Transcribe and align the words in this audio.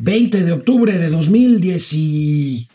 20 0.00 0.42
de 0.42 0.52
octubre 0.52 0.98
de 0.98 1.10
2010 1.10 1.92
y... 1.92 2.68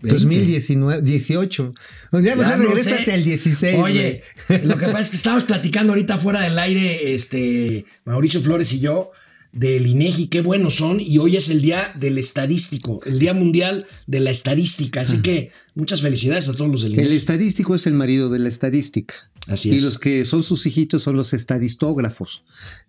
2019, 0.00 1.02
18. 1.02 1.74
Ya 2.22 2.36
mejor 2.36 2.58
regrésate 2.60 3.12
al 3.12 3.24
16. 3.24 3.78
Oye, 3.80 4.22
lo 4.62 4.76
que 4.76 4.86
pasa 4.86 5.00
es 5.00 5.10
que 5.10 5.16
estábamos 5.16 5.44
platicando 5.44 5.92
ahorita 5.92 6.18
fuera 6.18 6.42
del 6.42 6.56
aire, 6.56 7.14
este, 7.14 7.84
Mauricio 8.04 8.40
Flores 8.40 8.72
y 8.72 8.78
yo, 8.78 9.10
del 9.58 9.86
INEGI, 9.86 10.28
qué 10.28 10.40
buenos 10.40 10.76
son, 10.76 11.00
y 11.00 11.18
hoy 11.18 11.36
es 11.36 11.48
el 11.48 11.60
día 11.62 11.90
del 11.96 12.16
estadístico, 12.18 13.00
el 13.06 13.18
día 13.18 13.34
mundial 13.34 13.86
de 14.06 14.20
la 14.20 14.30
estadística, 14.30 15.00
así 15.00 15.20
que 15.20 15.50
muchas 15.74 16.00
felicidades 16.00 16.48
a 16.48 16.52
todos 16.52 16.70
los 16.70 16.82
del 16.82 16.92
INEGI. 16.94 17.08
El 17.08 17.16
estadístico 17.16 17.74
es 17.74 17.86
el 17.86 17.94
marido 17.94 18.28
de 18.28 18.38
la 18.38 18.48
estadística. 18.48 19.14
Así 19.46 19.70
es. 19.70 19.76
Y 19.76 19.80
los 19.80 19.98
que 19.98 20.24
son 20.26 20.42
sus 20.42 20.66
hijitos 20.66 21.02
son 21.02 21.16
los 21.16 21.32
estadistógrafos. 21.32 22.42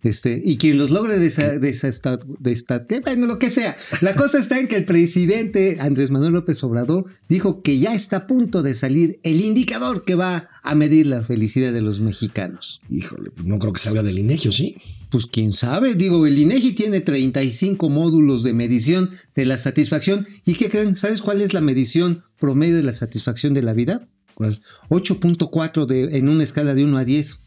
Este, 0.03 0.41
y 0.43 0.57
quien 0.57 0.77
los 0.77 0.91
logre 0.91 1.17
de 1.17 1.27
esa, 1.27 1.57
de 1.57 1.69
esa 1.69 1.87
esta- 1.87 2.19
de 2.39 2.51
esta- 2.51 2.81
bueno, 3.03 3.27
lo 3.27 3.39
que 3.39 3.49
sea. 3.49 3.77
La 4.01 4.13
cosa 4.15 4.37
está 4.39 4.59
en 4.59 4.67
que 4.67 4.75
el 4.75 4.83
presidente 4.85 5.77
Andrés 5.79 6.11
Manuel 6.11 6.33
López 6.33 6.61
Obrador 6.63 7.05
dijo 7.29 7.61
que 7.61 7.79
ya 7.79 7.93
está 7.95 8.17
a 8.17 8.27
punto 8.27 8.61
de 8.61 8.75
salir 8.75 9.19
el 9.23 9.39
indicador 9.41 10.03
que 10.03 10.15
va 10.15 10.49
a 10.61 10.75
medir 10.75 11.07
la 11.07 11.23
felicidad 11.23 11.71
de 11.71 11.81
los 11.81 12.01
mexicanos. 12.01 12.81
Híjole, 12.89 13.31
pues 13.31 13.47
no 13.47 13.57
creo 13.57 13.71
que 13.73 13.79
salga 13.79 14.03
del 14.03 14.19
INEGI, 14.19 14.49
¿o 14.49 14.51
sí? 14.51 14.75
Pues 15.09 15.25
quién 15.25 15.53
sabe, 15.53 15.95
digo, 15.95 16.27
el 16.27 16.37
INEGI 16.37 16.73
tiene 16.73 17.01
35 17.01 17.89
módulos 17.89 18.43
de 18.43 18.53
medición 18.53 19.09
de 19.35 19.45
la 19.45 19.57
satisfacción. 19.57 20.27
¿Y 20.45 20.53
qué 20.53 20.69
creen? 20.69 20.95
¿Sabes 20.95 21.21
cuál 21.23 21.41
es 21.41 21.53
la 21.53 21.61
medición 21.61 22.23
promedio 22.39 22.75
de 22.75 22.83
la 22.83 22.91
satisfacción 22.91 23.53
de 23.55 23.63
la 23.63 23.73
vida? 23.73 24.07
¿Cuál? 24.35 24.59
8.4 24.89 25.85
de- 25.87 26.17
en 26.17 26.29
una 26.29 26.43
escala 26.43 26.75
de 26.75 26.83
1 26.83 26.97
a 26.97 27.05
10. 27.05 27.39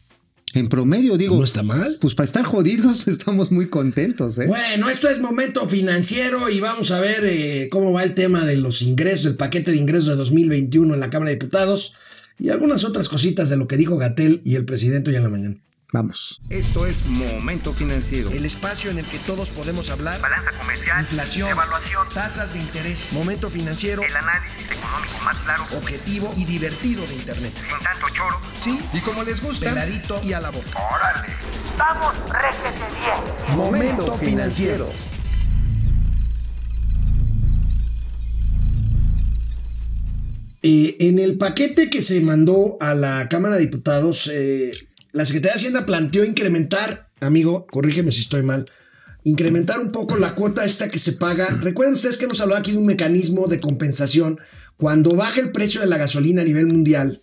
En 0.55 0.69
promedio, 0.69 1.17
digo. 1.17 1.35
¿No 1.37 1.43
está 1.45 1.63
mal? 1.63 1.97
Pues 1.99 2.13
para 2.13 2.25
estar 2.25 2.43
jodidos 2.43 3.07
estamos 3.07 3.49
muy 3.51 3.69
contentos, 3.69 4.37
¿eh? 4.37 4.45
Bueno, 4.47 4.89
esto 4.89 5.09
es 5.09 5.19
momento 5.19 5.65
financiero 5.65 6.49
y 6.49 6.59
vamos 6.59 6.91
a 6.91 6.99
ver 6.99 7.21
eh, 7.23 7.69
cómo 7.71 7.91
va 7.91 8.03
el 8.03 8.13
tema 8.13 8.45
de 8.45 8.57
los 8.57 8.81
ingresos, 8.83 9.25
el 9.25 9.35
paquete 9.35 9.71
de 9.71 9.77
ingresos 9.77 10.05
de 10.09 10.15
2021 10.15 10.93
en 10.93 10.99
la 10.99 11.09
Cámara 11.09 11.29
de 11.29 11.37
Diputados 11.37 11.93
y 12.37 12.49
algunas 12.49 12.83
otras 12.83 13.09
cositas 13.09 13.49
de 13.49 13.57
lo 13.57 13.67
que 13.67 13.77
dijo 13.77 13.97
Gatel 13.97 14.41
y 14.43 14.55
el 14.55 14.65
presidente 14.65 15.09
hoy 15.09 15.15
en 15.15 15.23
la 15.23 15.29
mañana. 15.29 15.57
Vamos. 15.93 16.41
Esto 16.49 16.87
es 16.87 17.05
Momento 17.05 17.71
Financiero. 17.71 18.31
El 18.31 18.45
espacio 18.47 18.89
en 18.89 18.97
el 18.97 19.05
que 19.05 19.19
todos 19.19 19.51
podemos 19.51 19.91
hablar. 19.91 20.19
Balanza 20.19 20.49
comercial, 20.59 21.01
Inflación, 21.01 21.49
evaluación, 21.51 22.09
tasas 22.11 22.53
de 22.55 22.61
interés, 22.61 23.13
momento 23.13 23.47
financiero, 23.47 24.01
el 24.01 24.15
análisis 24.15 24.71
económico 24.71 25.19
más 25.23 25.37
claro, 25.43 25.63
objetivo 25.77 26.33
y 26.35 26.45
divertido 26.45 27.05
de 27.05 27.13
Internet. 27.13 27.53
sin 27.53 27.83
tanto 27.83 28.07
choro. 28.11 28.39
Sí, 28.59 28.79
Y 28.91 29.01
como 29.01 29.21
les 29.21 29.39
gusta, 29.39 29.69
peladito 29.69 30.19
y 30.23 30.33
a 30.33 30.41
la 30.41 30.49
boca. 30.49 30.79
¡Órale! 30.95 31.27
¡Vamos, 31.77 32.15
réjete 32.27 32.79
bien! 32.99 33.55
Momento 33.55 34.17
Financiero. 34.17 34.89
Eh, 40.65 40.95
en 41.01 41.19
el 41.19 41.37
paquete 41.37 41.89
que 41.89 42.01
se 42.01 42.21
mandó 42.21 42.77
a 42.79 42.95
la 42.95 43.27
Cámara 43.27 43.55
de 43.55 43.61
Diputados, 43.61 44.29
eh, 44.33 44.71
la 45.13 45.25
Secretaría 45.25 45.53
de 45.53 45.59
Hacienda 45.59 45.85
planteó 45.85 46.25
incrementar, 46.25 47.09
amigo, 47.21 47.67
corrígeme 47.67 48.11
si 48.11 48.21
estoy 48.21 48.43
mal, 48.43 48.65
incrementar 49.23 49.79
un 49.79 49.91
poco 49.91 50.17
la 50.17 50.35
cuota 50.35 50.65
esta 50.65 50.89
que 50.89 50.99
se 50.99 51.13
paga. 51.13 51.47
Recuerden 51.61 51.93
ustedes 51.93 52.17
que 52.17 52.25
hemos 52.25 52.41
hablado 52.41 52.59
aquí 52.59 52.71
de 52.71 52.79
un 52.79 52.85
mecanismo 52.87 53.47
de 53.47 53.59
compensación. 53.59 54.39
Cuando 54.75 55.15
baja 55.15 55.39
el 55.39 55.51
precio 55.51 55.79
de 55.81 55.87
la 55.87 55.97
gasolina 55.97 56.41
a 56.41 56.45
nivel 56.45 56.65
mundial, 56.65 57.21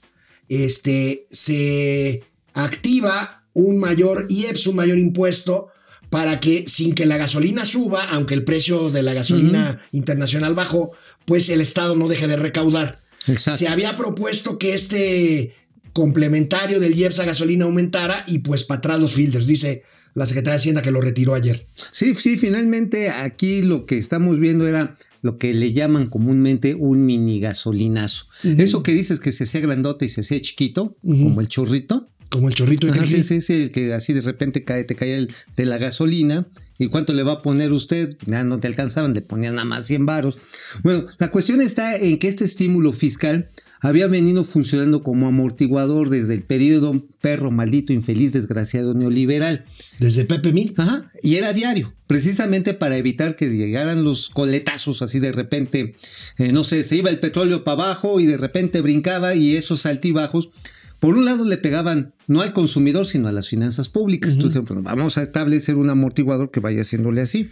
este, 0.49 1.27
se 1.31 2.23
activa 2.55 3.45
un 3.53 3.79
mayor 3.79 4.27
IEPS, 4.29 4.69
un 4.69 4.77
mayor 4.77 4.99
impuesto, 4.99 5.69
para 6.11 6.41
que 6.41 6.65
sin 6.69 6.95
que 6.95 7.07
la 7.07 7.17
gasolina 7.17 7.65
suba, 7.65 8.05
aunque 8.05 8.35
el 8.35 8.45
precio 8.45 8.91
de 8.91 9.03
la 9.03 9.15
gasolina 9.15 9.81
internacional 9.93 10.55
bajó, 10.55 10.93
pues 11.25 11.49
el 11.49 11.61
Estado 11.61 11.95
no 11.97 12.09
deje 12.09 12.27
de 12.27 12.37
recaudar. 12.37 13.01
Exacto. 13.27 13.59
Se 13.59 13.69
había 13.69 13.97
propuesto 13.97 14.59
que 14.59 14.75
este 14.75 15.55
complementario 15.93 16.81
del 16.81 16.97
IEPS 16.99 17.21
a 17.21 17.25
gasolina 17.25 17.65
aumentara 17.65 18.25
y 18.27 18.39
pues 18.39 18.65
para 18.65 18.79
atrás 18.79 19.01
los 19.01 19.15
filters, 19.15 19.47
dice 19.47 19.83
la 20.15 20.27
Secretaría 20.27 20.53
de 20.53 20.59
Hacienda 20.59 20.83
que 20.83 20.91
lo 20.91 21.01
retiró 21.01 21.35
ayer. 21.35 21.67
Sí, 21.91 22.15
sí, 22.15 22.37
finalmente 22.37 23.11
aquí 23.11 23.63
lo 23.63 23.87
que 23.87 23.99
estamos 23.99 24.39
viendo 24.39 24.67
era 24.67 24.97
lo 25.23 25.39
que 25.39 25.55
le 25.55 25.73
llaman 25.73 26.09
comúnmente 26.09 26.75
un 26.75 27.05
mini 27.05 27.41
gasolinazo. 27.41 28.27
Eso 28.43 28.83
que 28.83 28.93
dices 28.93 29.21
que 29.21 29.33
se 29.33 29.45
hacía 29.45 29.61
grandote 29.61 30.07
y 30.07 30.09
se 30.09 30.23
hacía 30.23 30.41
chiquito, 30.41 30.97
como 31.03 31.41
el 31.41 31.49
chorrito. 31.49 32.09
Como 32.31 32.49
el 32.49 32.55
chorrito 32.55 32.87
de 32.87 32.93
Ajá, 32.93 33.07
sí, 33.09 33.25
sí, 33.25 33.41
sí, 33.41 33.71
que 33.71 33.93
así 33.93 34.13
de 34.13 34.21
repente 34.21 34.65
cae, 34.65 34.85
te 34.85 34.95
cae 34.95 35.17
el, 35.17 35.33
de 35.57 35.67
la 35.67 35.79
gasolina. 35.79 36.47
¿Y 36.79 36.87
cuánto 36.87 37.13
le 37.13 37.25
va 37.25 37.33
a 37.33 37.43
poner 37.43 37.73
usted? 37.73 38.17
Ya 38.25 38.45
no 38.45 38.61
te 38.61 38.69
alcanzaban, 38.69 39.13
le 39.13 39.21
ponían 39.21 39.57
nada 39.57 39.65
más 39.65 39.87
100 39.87 40.07
varos. 40.07 40.39
Bueno, 40.85 41.07
la 41.19 41.33
cuestión 41.33 41.61
está 41.61 41.97
en 41.97 42.19
que 42.19 42.29
este 42.29 42.45
estímulo 42.45 42.93
fiscal 42.93 43.51
había 43.81 44.07
venido 44.07 44.45
funcionando 44.45 45.03
como 45.03 45.27
amortiguador 45.27 46.11
desde 46.11 46.35
el 46.35 46.43
periodo 46.43 47.03
perro 47.21 47.51
maldito, 47.51 47.93
infeliz, 47.93 48.33
desgraciado 48.33 48.95
neoliberal. 48.95 49.65
Desde 49.99 50.25
Pepe 50.25 50.53
Mí. 50.53 50.73
Ajá, 50.77 51.11
y 51.23 51.37
era 51.37 51.53
diario, 51.53 51.95
precisamente 52.07 52.75
para 52.75 52.97
evitar 52.97 53.37
que 53.37 53.49
llegaran 53.49 54.05
los 54.05 54.31
coletazos 54.31 55.03
así 55.03 55.19
de 55.19 55.33
repente, 55.33 55.95
eh, 56.39 56.53
no 56.53 56.65
sé, 56.65 56.85
se 56.85 56.97
iba 56.97 57.11
el 57.11 57.19
petróleo 57.19 57.65
para 57.65 57.85
abajo 57.85 58.21
y 58.21 58.27
de 58.27 58.37
repente 58.37 58.81
brincaba 58.81 59.35
y 59.35 59.57
esos 59.57 59.87
altibajos, 59.87 60.51
por 60.99 61.17
un 61.17 61.25
lado 61.25 61.47
le 61.47 61.57
pegaban 61.57 62.13
no 62.27 62.43
al 62.43 62.53
consumidor, 62.53 63.07
sino 63.07 63.29
a 63.29 63.33
las 63.33 63.49
finanzas 63.49 63.89
públicas. 63.89 64.35
Entonces, 64.35 64.61
dijeron, 64.61 64.83
"Bueno, 64.85 64.97
vamos 64.97 65.17
a 65.17 65.23
establecer 65.23 65.77
un 65.77 65.89
amortiguador 65.89 66.51
que 66.51 66.61
vaya 66.61 66.83
haciéndole 66.83 67.23
así. 67.23 67.51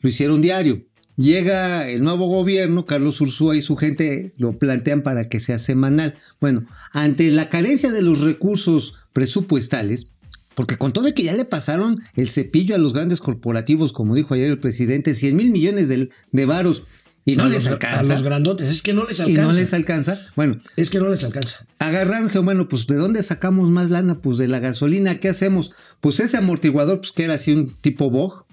Lo 0.00 0.08
hicieron 0.08 0.40
diario. 0.40 0.84
Llega 1.16 1.88
el 1.88 2.02
nuevo 2.02 2.26
gobierno, 2.26 2.86
Carlos 2.86 3.20
Ursúa 3.20 3.56
y 3.56 3.62
su 3.62 3.76
gente 3.76 4.32
lo 4.36 4.58
plantean 4.58 5.02
para 5.02 5.28
que 5.28 5.38
sea 5.38 5.58
semanal. 5.58 6.14
Bueno, 6.40 6.66
ante 6.92 7.30
la 7.30 7.48
carencia 7.48 7.92
de 7.92 8.02
los 8.02 8.20
recursos 8.20 8.94
presupuestales, 9.12 10.08
porque 10.56 10.76
con 10.76 10.92
todo 10.92 11.08
y 11.08 11.12
que 11.12 11.22
ya 11.22 11.34
le 11.34 11.44
pasaron 11.44 11.96
el 12.14 12.28
cepillo 12.28 12.74
a 12.74 12.78
los 12.78 12.92
grandes 12.92 13.20
corporativos, 13.20 13.92
como 13.92 14.14
dijo 14.14 14.34
ayer 14.34 14.50
el 14.50 14.58
presidente, 14.58 15.14
100 15.14 15.36
mil 15.36 15.50
millones 15.50 15.88
de, 15.88 16.10
de 16.32 16.46
varos, 16.46 16.82
y 17.24 17.36
no 17.36 17.44
a 17.44 17.48
les 17.48 17.64
los, 17.64 17.72
alcanza. 17.72 18.12
A 18.12 18.16
los 18.16 18.22
grandotes. 18.22 18.68
Es 18.68 18.82
que 18.82 18.92
no 18.92 19.04
les 19.06 19.18
y 19.18 19.22
alcanza. 19.22 19.42
no 19.42 19.52
les 19.52 19.72
alcanza. 19.72 20.20
Bueno, 20.36 20.58
es 20.76 20.90
que 20.90 20.98
no 20.98 21.08
les 21.08 21.24
alcanza. 21.24 21.66
agarraron, 21.78 22.28
que 22.28 22.38
bueno, 22.38 22.68
pues 22.68 22.86
¿de 22.86 22.96
dónde 22.96 23.22
sacamos 23.22 23.70
más 23.70 23.90
lana? 23.90 24.20
Pues 24.20 24.36
de 24.36 24.48
la 24.48 24.58
gasolina, 24.58 25.20
¿qué 25.20 25.28
hacemos? 25.28 25.70
Pues 26.00 26.20
ese 26.20 26.36
amortiguador, 26.36 27.00
pues 27.00 27.12
que 27.12 27.24
era 27.24 27.34
así 27.34 27.52
un 27.52 27.74
tipo 27.76 28.10
Bog, 28.10 28.46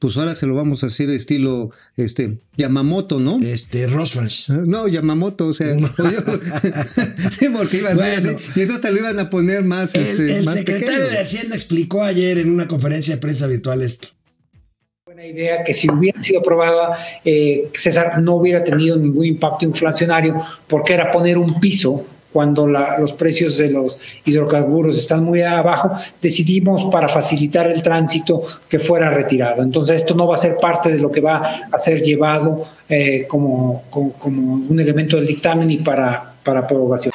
pues 0.00 0.16
ahora 0.16 0.34
se 0.34 0.46
lo 0.46 0.54
vamos 0.56 0.82
a 0.82 0.86
hacer 0.88 1.08
estilo, 1.10 1.70
este, 1.96 2.38
Yamamoto, 2.56 3.20
¿no? 3.20 3.38
Este, 3.40 3.86
Rosfrans. 3.86 4.48
No, 4.48 4.88
Yamamoto, 4.88 5.46
o 5.46 5.52
sea, 5.52 5.68
sí, 7.38 7.48
porque 7.54 7.76
iba 7.78 7.90
a 7.90 7.94
ser 7.96 8.20
Bueno. 8.22 8.36
así. 8.38 8.50
Y 8.56 8.60
entonces 8.62 8.80
te 8.80 8.90
lo 8.90 8.98
iban 8.98 9.18
a 9.18 9.30
poner 9.30 9.62
más, 9.64 9.94
El, 9.94 10.02
este, 10.02 10.38
el 10.38 10.44
más 10.44 10.54
secretario 10.54 10.88
pequeño. 10.96 11.10
de 11.12 11.18
Hacienda 11.18 11.54
explicó 11.54 12.02
ayer 12.02 12.38
en 12.38 12.50
una 12.50 12.66
conferencia 12.66 13.14
de 13.14 13.20
prensa 13.20 13.46
virtual 13.46 13.82
esto. 13.82 14.08
buena 15.04 15.26
idea 15.26 15.62
que 15.64 15.74
si 15.74 15.90
hubiera 15.90 16.22
sido 16.22 16.40
aprobada, 16.40 16.96
eh, 17.24 17.68
César 17.74 18.20
no 18.22 18.34
hubiera 18.36 18.64
tenido 18.64 18.96
ningún 18.96 19.26
impacto 19.26 19.64
inflacionario 19.64 20.40
porque 20.66 20.94
era 20.94 21.10
poner 21.12 21.36
un 21.38 21.60
piso 21.60 22.06
cuando 22.32 22.66
la- 22.66 22.98
los 22.98 23.12
precios 23.12 23.58
de 23.58 23.70
los 23.70 23.98
hidrocarburos 24.24 24.96
están 24.98 25.24
muy 25.24 25.42
abajo, 25.42 25.90
decidimos 26.20 26.90
para 26.92 27.08
facilitar 27.08 27.70
el 27.70 27.82
tránsito 27.82 28.42
que 28.68 28.78
fuera 28.78 29.10
retirado. 29.10 29.62
Entonces 29.62 29.96
esto 29.96 30.14
no 30.14 30.26
va 30.26 30.36
a 30.36 30.38
ser 30.38 30.56
parte 30.60 30.90
de 30.90 30.98
lo 30.98 31.10
que 31.10 31.20
va 31.20 31.68
a 31.70 31.78
ser 31.78 32.02
llevado 32.02 32.66
eh, 32.88 33.26
como, 33.28 33.84
un 34.24 34.78
elemento 34.80 35.16
del 35.16 35.26
dictamen 35.26 35.70
y 35.70 35.78
para, 35.78 36.34
para 36.44 36.60
aprobación. 36.60 37.12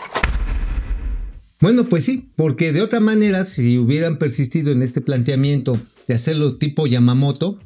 Bueno, 1.59 1.85
pues 1.85 2.03
sí, 2.03 2.29
porque 2.35 2.73
de 2.73 2.81
otra 2.81 2.99
manera, 2.99 3.43
si 3.45 3.77
hubieran 3.77 4.17
persistido 4.17 4.71
en 4.71 4.81
este 4.81 5.01
planteamiento 5.01 5.79
de 6.07 6.13
hacerlo 6.13 6.57
tipo 6.57 6.85
Yamamoto, 6.85 7.57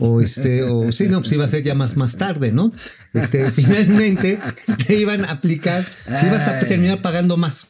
o 0.00 0.20
este, 0.20 0.62
o 0.62 0.90
sí, 0.90 1.08
no, 1.08 1.20
pues 1.20 1.32
iba 1.32 1.44
a 1.44 1.48
ser 1.48 1.62
ya 1.62 1.74
más, 1.74 1.96
más 1.96 2.16
tarde, 2.16 2.52
¿no? 2.52 2.72
Este, 3.14 3.50
finalmente 3.52 4.38
te 4.86 4.96
iban 4.96 5.24
a 5.24 5.32
aplicar, 5.32 5.86
ibas 6.06 6.48
a 6.48 6.58
terminar 6.60 7.02
pagando 7.02 7.36
más. 7.36 7.68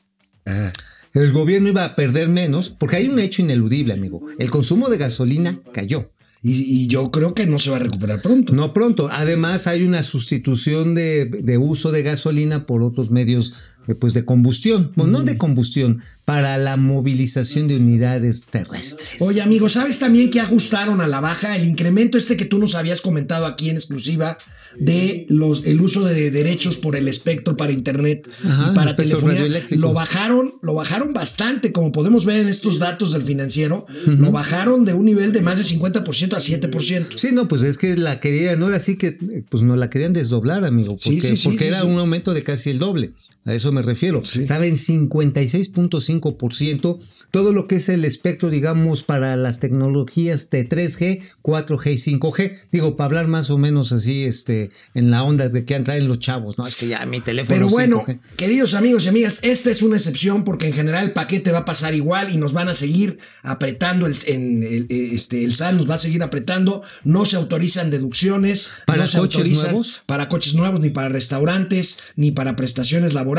El 1.12 1.32
gobierno 1.32 1.69
iba 1.69 1.85
a 1.85 1.97
perder 1.97 2.29
menos, 2.29 2.71
porque 2.71 2.97
hay 2.97 3.09
un 3.09 3.19
hecho 3.19 3.43
ineludible, 3.43 3.93
amigo. 3.93 4.27
El 4.38 4.50
consumo 4.50 4.88
de 4.88 4.99
gasolina 4.99 5.59
cayó. 5.73 6.06
Y, 6.43 6.53
y 6.53 6.87
yo 6.87 7.11
creo 7.11 7.35
que 7.35 7.47
no 7.47 7.59
se 7.59 7.69
va 7.69 7.77
a 7.77 7.81
recuperar 7.81 8.23
pronto. 8.23 8.55
No 8.55 8.73
pronto. 8.73 9.09
Además, 9.11 9.67
hay 9.67 9.82
una 9.82 10.03
sustitución 10.03 10.94
de, 10.94 11.27
de 11.27 11.59
uso 11.59 11.93
de 11.93 12.03
gasolina 12.03 12.65
por 12.65 12.82
otros 12.82 13.11
medios 13.11 13.53
eh, 13.88 13.94
pues 13.94 14.15
de 14.15 14.25
combustión. 14.25 14.93
Bueno, 14.94 15.19
no 15.19 15.23
de 15.23 15.37
combustión, 15.37 16.00
para 16.31 16.59
la 16.59 16.77
movilización 16.77 17.67
de 17.67 17.77
unidades 17.77 18.44
terrestres. 18.49 19.21
Oye, 19.21 19.43
amigo, 19.43 19.69
¿sabes 19.69 19.99
también 19.99 20.31
que 20.31 20.38
ajustaron 20.38 21.00
a 21.00 21.09
la 21.09 21.21
baja 21.21 21.56
el 21.56 21.67
incremento 21.67 22.17
este 22.17 22.37
que 22.37 22.44
tú 22.44 22.59
nos 22.59 22.77
habías 22.77 23.00
comentado 23.00 23.47
aquí 23.47 23.69
en 23.69 23.75
exclusiva 23.75 24.38
de 24.79 25.27
los 25.29 25.65
el 25.67 25.81
uso 25.81 26.05
de 26.05 26.31
derechos 26.31 26.77
por 26.77 26.94
el 26.94 27.09
espectro 27.09 27.56
para 27.56 27.73
internet 27.73 28.31
Ajá, 28.44 28.69
y 28.71 28.75
para 28.77 28.94
telefonía? 28.94 29.44
Lo 29.71 29.93
bajaron, 29.93 30.55
lo 30.62 30.75
bajaron 30.75 31.12
bastante, 31.12 31.73
como 31.73 31.91
podemos 31.91 32.25
ver 32.25 32.38
en 32.38 32.49
estos 32.49 32.79
datos 32.79 33.11
del 33.12 33.25
financiero, 33.25 33.87
lo 34.06 34.31
bajaron 34.31 34.85
de 34.85 34.94
un 34.94 35.06
nivel 35.06 35.32
de 35.32 35.43
más 35.43 35.59
de 35.59 35.65
50% 35.65 36.05
8% 36.05 36.35
a 36.35 36.71
7%. 36.71 37.06
Sí, 37.17 37.31
no, 37.32 37.49
pues 37.49 37.62
es 37.62 37.77
que 37.77 37.97
la 37.97 38.21
querían, 38.21 38.62
ahora 38.62 38.79
sí 38.79 38.97
que, 38.97 39.19
pues 39.49 39.65
no 39.65 39.75
la 39.75 39.91
querían 39.91 40.12
desdoblar, 40.12 40.65
amigo, 40.65 40.97
porque, 41.03 41.21
sí, 41.21 41.37
sí, 41.37 41.49
porque 41.49 41.67
era 41.67 41.82
un 41.82 41.99
aumento 41.99 42.32
de 42.32 42.44
casi 42.44 42.71
el 42.71 42.79
doble. 42.79 43.15
A 43.47 43.55
eso 43.55 43.73
me 43.73 43.81
refiero. 43.83 44.25
Sí. 44.25 44.43
Estaba 44.43 44.67
en 44.67 44.77
56.5%. 44.77 46.99
Todo 47.31 47.53
lo 47.53 47.69
que 47.69 47.77
es 47.77 47.89
el 47.89 48.05
espectro, 48.05 48.51
digamos, 48.51 49.05
para 49.05 49.37
las 49.37 49.61
tecnologías 49.61 50.51
de 50.51 50.69
3G, 50.69 51.23
4G 51.43 51.93
y 51.93 51.99
5G. 52.19 52.59
Digo, 52.73 52.97
para 52.97 53.07
hablar 53.07 53.29
más 53.29 53.51
o 53.51 53.59
menos 53.59 53.93
así, 53.93 54.25
este, 54.25 54.71
en 54.95 55.13
la 55.13 55.23
onda 55.23 55.49
de 55.49 55.65
que 55.65 55.79
traen 55.79 56.09
los 56.09 56.19
chavos, 56.19 56.59
¿no? 56.59 56.67
Es 56.67 56.75
que 56.75 56.89
ya 56.89 57.07
mi 57.07 57.21
teléfono 57.21 57.57
Pero 57.57 57.69
bueno, 57.69 58.03
5G. 58.05 58.19
queridos 58.37 58.75
amigos 58.75 59.05
y 59.05 59.11
amigas, 59.11 59.39
esta 59.43 59.71
es 59.71 59.81
una 59.83 59.95
excepción 59.97 60.43
porque 60.43 60.67
en 60.67 60.73
general 60.73 61.05
el 61.05 61.13
paquete 61.13 61.53
va 61.53 61.59
a 61.59 61.65
pasar 61.65 61.95
igual 61.95 62.33
y 62.33 62.37
nos 62.37 62.53
van 62.53 62.69
a 62.69 62.75
seguir 62.75 63.21
apretando 63.43 64.07
el, 64.07 64.17
en, 64.27 64.65
el, 64.65 64.87
eh, 64.91 65.11
este, 65.13 65.45
el 65.45 65.55
SAT 65.55 65.75
nos 65.75 65.89
va 65.89 65.95
a 65.95 65.99
seguir 65.99 66.25
apretando. 66.25 66.83
No 67.05 67.25
se 67.25 67.37
autorizan 67.37 67.93
deducciones. 67.93 68.71
¿Para 68.87 69.07
no 69.07 69.13
coches 69.13 69.49
nuevos? 69.49 70.03
Para 70.05 70.29
coches 70.29 70.55
nuevos, 70.55 70.81
ni 70.81 70.91
para 70.91 71.09
restaurantes, 71.09 72.01
ni 72.17 72.33
para 72.33 72.57
prestaciones 72.57 73.15
laborales. 73.15 73.30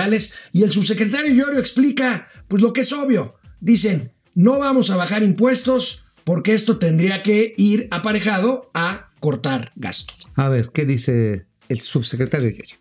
Y 0.52 0.64
el 0.64 0.72
subsecretario 0.72 1.34
Llorio 1.34 1.60
explica, 1.60 2.28
pues 2.48 2.62
lo 2.62 2.74
que 2.74 2.82
es 2.82 2.94
obvio. 2.94 3.36
Dicen, 3.60 4.12
no 4.34 4.60
vamos 4.60 4.90
a 4.90 4.98
bajar 4.98 5.24
impuestos 5.24 6.04
porque 6.24 6.54
esto 6.54 6.78
tendría 6.78 7.24
que 7.24 7.54
ir 7.58 7.88
aparejado 7.92 8.70
a 8.74 9.10
cortar 9.20 9.72
gasto. 9.76 10.14
A 10.36 10.50
ver, 10.50 10.70
¿qué 10.74 10.86
dice 10.86 11.46
el 11.70 11.82
subsecretario 11.82 12.50
Yoyo? 12.50 12.78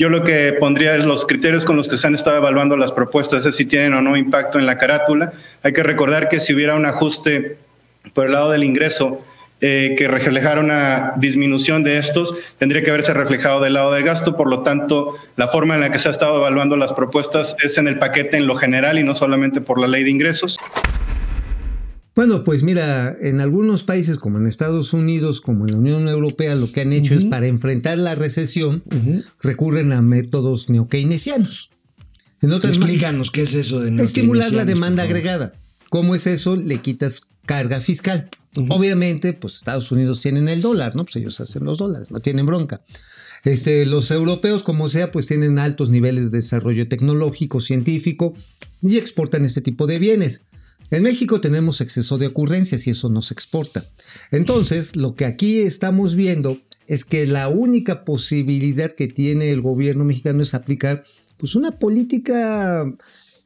Yo 0.00 0.08
lo 0.10 0.22
que 0.22 0.54
pondría 0.60 0.94
es 0.96 1.04
los 1.04 1.26
criterios 1.26 1.64
con 1.64 1.76
los 1.76 1.88
que 1.88 1.98
se 1.98 2.06
han 2.06 2.14
estado 2.14 2.36
evaluando 2.36 2.76
las 2.76 2.92
propuestas, 2.92 3.44
es 3.46 3.56
si 3.56 3.64
tienen 3.64 3.94
o 3.94 4.00
no 4.00 4.16
impacto 4.16 4.58
en 4.58 4.66
la 4.66 4.78
carátula. 4.78 5.32
Hay 5.64 5.72
que 5.72 5.82
recordar 5.82 6.28
que 6.28 6.38
si 6.38 6.54
hubiera 6.54 6.76
un 6.76 6.86
ajuste 6.86 7.58
por 8.14 8.26
el 8.26 8.32
lado 8.32 8.52
del 8.52 8.62
ingreso 8.62 9.24
eh, 9.60 9.94
que 9.98 10.06
reflejara 10.06 10.60
una 10.60 11.14
disminución 11.16 11.82
de 11.82 11.98
estos, 11.98 12.34
tendría 12.58 12.82
que 12.82 12.90
haberse 12.90 13.12
reflejado 13.12 13.60
del 13.60 13.74
lado 13.74 13.92
del 13.92 14.04
gasto. 14.04 14.36
Por 14.36 14.48
lo 14.48 14.62
tanto, 14.62 15.16
la 15.36 15.48
forma 15.48 15.74
en 15.74 15.80
la 15.80 15.90
que 15.90 15.98
se 15.98 16.08
ha 16.08 16.12
estado 16.12 16.36
evaluando 16.36 16.76
las 16.76 16.92
propuestas 16.92 17.56
es 17.62 17.76
en 17.78 17.88
el 17.88 17.98
paquete 17.98 18.36
en 18.36 18.46
lo 18.46 18.56
general 18.56 18.98
y 18.98 19.02
no 19.02 19.14
solamente 19.14 19.60
por 19.60 19.80
la 19.80 19.88
ley 19.88 20.04
de 20.04 20.10
ingresos. 20.10 20.58
Bueno, 22.14 22.42
pues 22.42 22.64
mira, 22.64 23.16
en 23.20 23.40
algunos 23.40 23.84
países 23.84 24.18
como 24.18 24.38
en 24.38 24.48
Estados 24.48 24.92
Unidos, 24.92 25.40
como 25.40 25.66
en 25.66 25.72
la 25.72 25.78
Unión 25.78 26.08
Europea, 26.08 26.56
lo 26.56 26.72
que 26.72 26.80
han 26.80 26.92
hecho 26.92 27.14
es 27.14 27.24
para 27.24 27.46
enfrentar 27.46 27.96
la 27.96 28.16
recesión, 28.16 28.82
recurren 29.40 29.92
a 29.92 30.02
métodos 30.02 30.68
neokeynesianos. 30.68 31.70
En 32.42 32.52
otras 32.52 32.76
Explícanos 32.76 33.30
qué 33.30 33.42
es 33.42 33.54
eso 33.54 33.80
de 33.80 34.02
estimular 34.02 34.52
la 34.52 34.64
demanda 34.64 35.04
agregada. 35.04 35.52
¿Cómo 35.90 36.14
es 36.14 36.26
eso? 36.26 36.56
Le 36.56 36.80
quitas 36.80 37.22
carga 37.46 37.80
fiscal. 37.80 38.28
Obviamente, 38.68 39.34
pues 39.34 39.56
Estados 39.56 39.92
Unidos 39.92 40.20
tienen 40.20 40.48
el 40.48 40.62
dólar, 40.62 40.96
¿no? 40.96 41.04
Pues 41.04 41.16
ellos 41.16 41.40
hacen 41.40 41.64
los 41.64 41.78
dólares, 41.78 42.10
no 42.10 42.20
tienen 42.20 42.46
bronca. 42.46 42.80
Este, 43.44 43.86
los 43.86 44.10
europeos, 44.10 44.62
como 44.62 44.88
sea, 44.88 45.12
pues 45.12 45.26
tienen 45.26 45.58
altos 45.58 45.90
niveles 45.90 46.30
de 46.30 46.38
desarrollo 46.38 46.88
tecnológico, 46.88 47.60
científico 47.60 48.34
y 48.82 48.96
exportan 48.96 49.44
este 49.44 49.60
tipo 49.60 49.86
de 49.86 49.98
bienes. 49.98 50.42
En 50.90 51.02
México 51.02 51.40
tenemos 51.40 51.80
exceso 51.80 52.16
de 52.18 52.26
ocurrencias 52.26 52.86
y 52.86 52.90
eso 52.90 53.10
no 53.10 53.22
se 53.22 53.34
exporta. 53.34 53.84
Entonces, 54.30 54.96
lo 54.96 55.14
que 55.14 55.26
aquí 55.26 55.60
estamos 55.60 56.14
viendo 56.14 56.58
es 56.86 57.04
que 57.04 57.26
la 57.26 57.48
única 57.48 58.04
posibilidad 58.04 58.90
que 58.90 59.08
tiene 59.08 59.50
el 59.50 59.60
gobierno 59.60 60.04
mexicano 60.04 60.42
es 60.42 60.54
aplicar 60.54 61.04
pues 61.36 61.54
una 61.54 61.72
política 61.72 62.90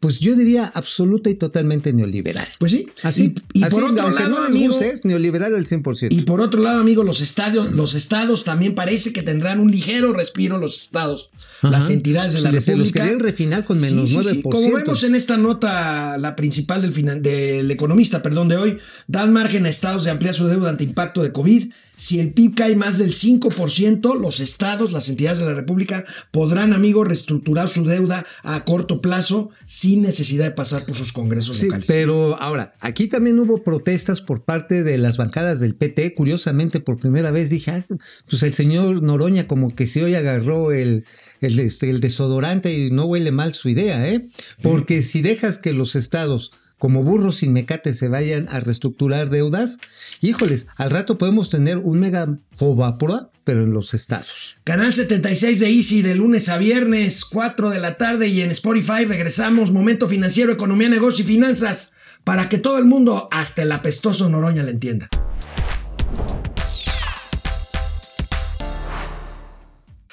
pues 0.02 0.18
yo 0.18 0.34
diría 0.34 0.66
absoluta 0.74 1.30
y 1.30 1.36
totalmente 1.36 1.92
neoliberal. 1.92 2.44
Pues 2.58 2.72
sí. 2.72 2.88
Así, 3.04 3.34
Y, 3.52 3.60
y 3.60 3.62
así, 3.62 3.72
por 3.76 3.84
otro 3.84 4.02
aunque 4.02 4.24
lado, 4.24 4.34
no 4.34 4.40
les 4.42 4.50
amigo, 4.50 4.72
guste, 4.74 4.90
es 4.90 5.04
neoliberal 5.04 5.54
al 5.54 5.64
100%. 5.64 6.08
Y 6.10 6.22
por 6.22 6.40
otro 6.40 6.60
lado, 6.60 6.80
amigo, 6.80 7.04
los 7.04 7.20
estadios, 7.20 7.70
los 7.70 7.94
estados 7.94 8.42
también 8.42 8.74
parece 8.74 9.12
que 9.12 9.22
tendrán 9.22 9.60
un 9.60 9.70
ligero 9.70 10.12
respiro 10.12 10.58
los 10.58 10.82
estados, 10.82 11.30
Ajá. 11.60 11.70
las 11.70 11.88
entidades 11.88 12.32
de 12.32 12.40
la 12.40 12.50
Se 12.50 12.60
se 12.60 12.72
los 12.72 12.88
República. 12.88 13.00
querían 13.04 13.20
refinar 13.20 13.64
con 13.64 13.80
menos 13.80 14.10
9%. 14.10 14.42
Como 14.42 14.72
vemos 14.76 15.04
en 15.04 15.14
esta 15.14 15.36
nota, 15.36 16.18
la 16.18 16.34
principal 16.34 16.82
del 16.82 17.70
economista, 17.70 18.22
perdón, 18.22 18.48
de 18.48 18.56
hoy, 18.56 18.78
dan 19.06 19.32
margen 19.32 19.66
a 19.66 19.68
estados 19.68 20.02
de 20.02 20.10
ampliar 20.10 20.34
su 20.34 20.48
deuda 20.48 20.68
ante 20.70 20.82
impacto 20.82 21.22
de 21.22 21.30
COVID. 21.30 21.70
Si 22.02 22.18
el 22.18 22.32
PIB 22.32 22.56
cae 22.56 22.74
más 22.74 22.98
del 22.98 23.14
5%, 23.14 24.18
los 24.18 24.40
estados, 24.40 24.90
las 24.90 25.08
entidades 25.08 25.38
de 25.38 25.44
la 25.44 25.54
República, 25.54 26.04
podrán, 26.32 26.72
amigo, 26.72 27.04
reestructurar 27.04 27.68
su 27.68 27.84
deuda 27.84 28.26
a 28.42 28.64
corto 28.64 29.00
plazo 29.00 29.50
sin 29.66 30.02
necesidad 30.02 30.46
de 30.46 30.50
pasar 30.50 30.84
por 30.84 30.96
sus 30.96 31.12
congresos 31.12 31.58
Sí, 31.58 31.66
locales. 31.66 31.86
pero 31.86 32.36
ahora, 32.42 32.74
aquí 32.80 33.06
también 33.06 33.38
hubo 33.38 33.62
protestas 33.62 34.20
por 34.20 34.42
parte 34.42 34.82
de 34.82 34.98
las 34.98 35.16
bancadas 35.16 35.60
del 35.60 35.76
PT. 35.76 36.16
Curiosamente, 36.16 36.80
por 36.80 36.98
primera 36.98 37.30
vez 37.30 37.50
dije, 37.50 37.70
ah, 37.70 37.86
pues 38.28 38.42
el 38.42 38.52
señor 38.52 39.00
Noroña 39.00 39.46
como 39.46 39.72
que 39.76 39.86
se 39.86 40.02
hoy 40.02 40.16
agarró 40.16 40.72
el, 40.72 41.04
el, 41.40 41.60
este, 41.60 41.88
el 41.88 42.00
desodorante 42.00 42.72
y 42.72 42.90
no 42.90 43.04
huele 43.04 43.30
mal 43.30 43.54
su 43.54 43.68
idea, 43.68 44.08
¿eh? 44.08 44.26
Porque 44.60 45.02
si 45.02 45.22
dejas 45.22 45.60
que 45.60 45.72
los 45.72 45.94
estados 45.94 46.50
como 46.82 47.04
burros 47.04 47.36
sin 47.36 47.52
mecate 47.52 47.94
se 47.94 48.08
vayan 48.08 48.48
a 48.48 48.58
reestructurar 48.58 49.30
deudas, 49.30 49.78
híjoles, 50.20 50.66
al 50.74 50.90
rato 50.90 51.16
podemos 51.16 51.48
tener 51.48 51.78
un 51.78 52.00
mega 52.00 52.36
fobapora, 52.50 53.30
pero 53.44 53.62
en 53.62 53.72
los 53.72 53.94
estados. 53.94 54.56
Canal 54.64 54.92
76 54.92 55.60
de 55.60 55.70
Easy 55.70 56.02
de 56.02 56.16
lunes 56.16 56.48
a 56.48 56.58
viernes, 56.58 57.24
4 57.24 57.70
de 57.70 57.78
la 57.78 57.98
tarde 57.98 58.26
y 58.26 58.40
en 58.40 58.50
Spotify 58.50 59.04
regresamos 59.04 59.70
Momento 59.70 60.08
Financiero, 60.08 60.50
Economía, 60.50 60.88
Negocio 60.88 61.24
y 61.24 61.28
Finanzas 61.28 61.94
para 62.24 62.48
que 62.48 62.58
todo 62.58 62.78
el 62.78 62.84
mundo, 62.84 63.28
hasta 63.30 63.62
el 63.62 63.70
apestoso 63.70 64.28
Noroña, 64.28 64.64
le 64.64 64.72
entienda. 64.72 65.08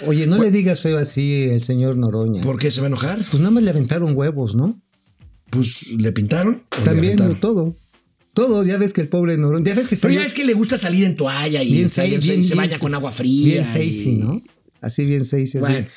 Oye, 0.05 0.27
no 0.27 0.37
le 0.37 0.51
digas 0.51 0.81
feo 0.81 0.99
así 0.99 1.49
el 1.49 1.63
señor 1.63 1.97
Noroña. 1.97 2.43
¿Por 2.43 2.59
qué 2.59 2.69
se 2.69 2.79
va 2.79 2.85
a 2.85 2.89
enojar? 2.89 3.17
Pues 3.31 3.39
nada 3.39 3.49
más 3.49 3.63
le 3.63 3.71
aventaron 3.71 4.15
huevos, 4.15 4.55
¿no? 4.55 4.79
Pues 5.49 5.87
le 5.87 6.11
pintaron. 6.11 6.63
le 6.77 6.83
También 6.83 7.17
todo. 7.39 7.75
Todo, 8.33 8.63
ya 8.63 8.77
ves 8.77 8.93
que 8.93 9.01
el 9.01 9.09
pobre 9.09 9.37
Noroña, 9.37 9.65
ya 9.65 9.75
ves 9.75 9.87
que 9.87 9.97
Pero 9.97 10.13
ya 10.13 10.23
es 10.23 10.33
que 10.33 10.45
le 10.45 10.53
gusta 10.53 10.77
salir 10.77 11.03
en 11.03 11.15
toalla 11.15 11.61
y 11.63 11.71
bien 11.71 11.89
se, 11.89 12.55
baña 12.55 12.77
con 12.79 12.93
agua 12.93 13.11
fría. 13.11 13.45
Bien 13.45 13.63
y- 13.63 13.65
seisy, 13.65 14.13
¿no? 14.13 14.41
Así 14.81 15.05
bien 15.05 15.21
así. 15.21 15.57
Bueno. 15.57 15.87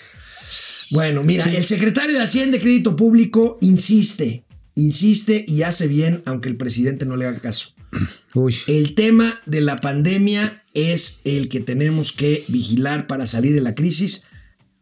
Bueno, 0.90 1.22
mira, 1.22 1.44
el 1.44 1.64
secretario 1.64 2.16
de 2.16 2.22
Hacienda 2.22 2.56
y 2.56 2.60
Crédito 2.60 2.96
Público 2.96 3.58
insiste, 3.60 4.44
insiste 4.74 5.44
y 5.46 5.62
hace 5.62 5.86
bien, 5.86 6.22
aunque 6.26 6.48
el 6.48 6.56
presidente 6.56 7.06
no 7.06 7.16
le 7.16 7.26
haga 7.26 7.38
caso. 7.38 7.70
Uy. 8.34 8.56
El 8.66 8.94
tema 8.94 9.40
de 9.46 9.60
la 9.60 9.80
pandemia 9.80 10.64
es 10.74 11.20
el 11.24 11.48
que 11.48 11.60
tenemos 11.60 12.12
que 12.12 12.44
vigilar 12.48 13.06
para 13.06 13.26
salir 13.26 13.54
de 13.54 13.60
la 13.60 13.74
crisis. 13.74 14.24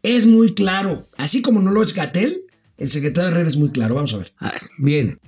Es 0.03 0.25
muy 0.25 0.53
claro, 0.53 1.07
así 1.17 1.41
como 1.41 1.61
no 1.61 1.71
lo 1.71 1.83
es 1.83 1.93
Gatel, 1.93 2.41
el 2.81 2.89
secretario 2.89 3.29
Herrera 3.29 3.47
es 3.47 3.57
muy 3.57 3.69
claro. 3.69 3.95
Vamos 3.95 4.13
a 4.15 4.17
ver. 4.17 4.31
A 4.39 4.49
ver, 4.49 4.61
bien. 4.79 5.19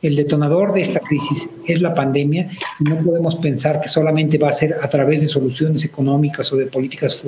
El 0.00 0.16
detonador 0.16 0.72
de 0.72 0.80
esta 0.80 0.98
crisis 1.00 1.48
es 1.66 1.80
la 1.80 1.94
pandemia 1.94 2.50
y 2.80 2.84
no 2.84 3.02
podemos 3.04 3.36
pensar 3.36 3.80
que 3.80 3.88
solamente 3.88 4.36
va 4.36 4.48
a 4.48 4.52
ser 4.52 4.76
a 4.80 4.88
través 4.88 5.20
de 5.20 5.28
soluciones 5.28 5.84
económicas 5.84 6.52
o 6.52 6.56
de 6.56 6.66
políticas 6.66 7.22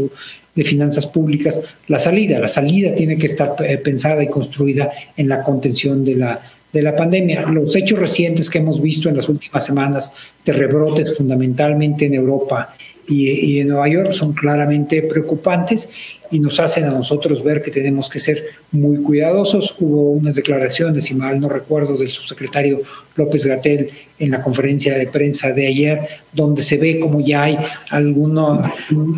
de 0.54 0.64
finanzas 0.64 1.06
públicas 1.06 1.60
la 1.86 2.00
salida. 2.00 2.38
La 2.40 2.48
salida 2.48 2.94
tiene 2.94 3.16
que 3.16 3.26
estar 3.26 3.54
eh, 3.60 3.78
pensada 3.78 4.24
y 4.24 4.28
construida 4.28 4.90
en 5.16 5.28
la 5.28 5.44
contención 5.44 6.04
de 6.04 6.16
la, 6.16 6.40
de 6.72 6.82
la 6.82 6.96
pandemia. 6.96 7.42
Los 7.42 7.76
hechos 7.76 7.98
recientes 7.98 8.50
que 8.50 8.58
hemos 8.58 8.82
visto 8.82 9.08
en 9.08 9.16
las 9.16 9.28
últimas 9.28 9.64
semanas 9.64 10.12
de 10.44 10.52
rebrotes 10.52 11.16
fundamentalmente 11.16 12.06
en 12.06 12.14
Europa 12.14 12.74
y, 13.06 13.58
en 13.61 13.68
Nueva 13.68 13.88
York 13.88 14.12
son 14.12 14.32
claramente 14.32 15.02
preocupantes 15.02 15.88
y 16.30 16.38
nos 16.38 16.58
hacen 16.58 16.84
a 16.84 16.90
nosotros 16.90 17.44
ver 17.44 17.62
que 17.62 17.70
tenemos 17.70 18.08
que 18.08 18.18
ser 18.18 18.44
muy 18.73 18.99
cuidadosos. 18.99 19.75
Hubo 19.78 20.11
unas 20.11 20.34
declaraciones, 20.34 21.04
si 21.04 21.14
mal 21.14 21.38
no 21.38 21.49
recuerdo, 21.49 21.96
del 21.96 22.08
subsecretario 22.08 22.80
López 23.16 23.46
Gatel 23.46 23.90
en 24.18 24.30
la 24.30 24.42
conferencia 24.42 24.96
de 24.96 25.06
prensa 25.06 25.52
de 25.52 25.66
ayer, 25.66 26.00
donde 26.32 26.62
se 26.62 26.78
ve 26.78 26.99
como 26.99 27.20
ya 27.20 27.42
hay 27.44 27.58
alguno, 27.90 28.62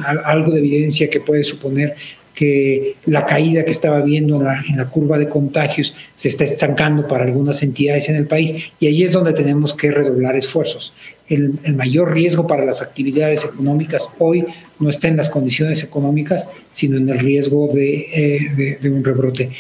al- 0.05 0.23
algo 0.25 0.50
de 0.52 0.59
evidencia 0.59 1.09
que 1.09 1.21
puede 1.21 1.45
suponer 1.45 1.95
que 2.35 2.97
la 3.07 3.25
caída 3.25 3.64
que 3.64 3.71
estaba 3.71 4.02
viendo 4.02 4.37
en 4.37 4.45
la, 4.45 4.62
en 4.69 4.76
la 4.76 4.90
curva 4.90 5.16
de 5.16 5.26
contagios 5.26 5.95
se 6.14 6.28
está 6.28 6.45
estancando 6.45 7.09
para 7.09 7.25
algunas 7.25 7.62
entidades 7.62 8.11
en 8.11 8.16
el 8.16 8.26
país 8.26 8.73
y 8.78 8.88
ahí 8.88 9.05
es 9.05 9.12
donde 9.12 9.33
tenemos 9.33 9.73
que 9.73 9.90
redoblar 9.90 10.37
esfuerzos. 10.37 10.93
El, 11.28 11.59
el 11.64 11.75
mayor 11.75 12.12
riesgo 12.12 12.47
para 12.47 12.64
las 12.64 12.83
actividades 12.83 13.45
económicas 13.45 14.09
hoy 14.18 14.45
no 14.78 14.88
está 14.90 15.09
en 15.09 15.16
las 15.16 15.28
condiciones 15.28 15.83
económicas, 15.83 16.49
sino 16.71 16.97
en 16.99 17.09
el 17.09 17.18
riesgo 17.18 17.68
de, 17.73 17.95
eh, 18.12 18.38
de- 18.56 18.78
de 18.80 18.90
un 18.90 19.02
rebrote. 19.02 19.50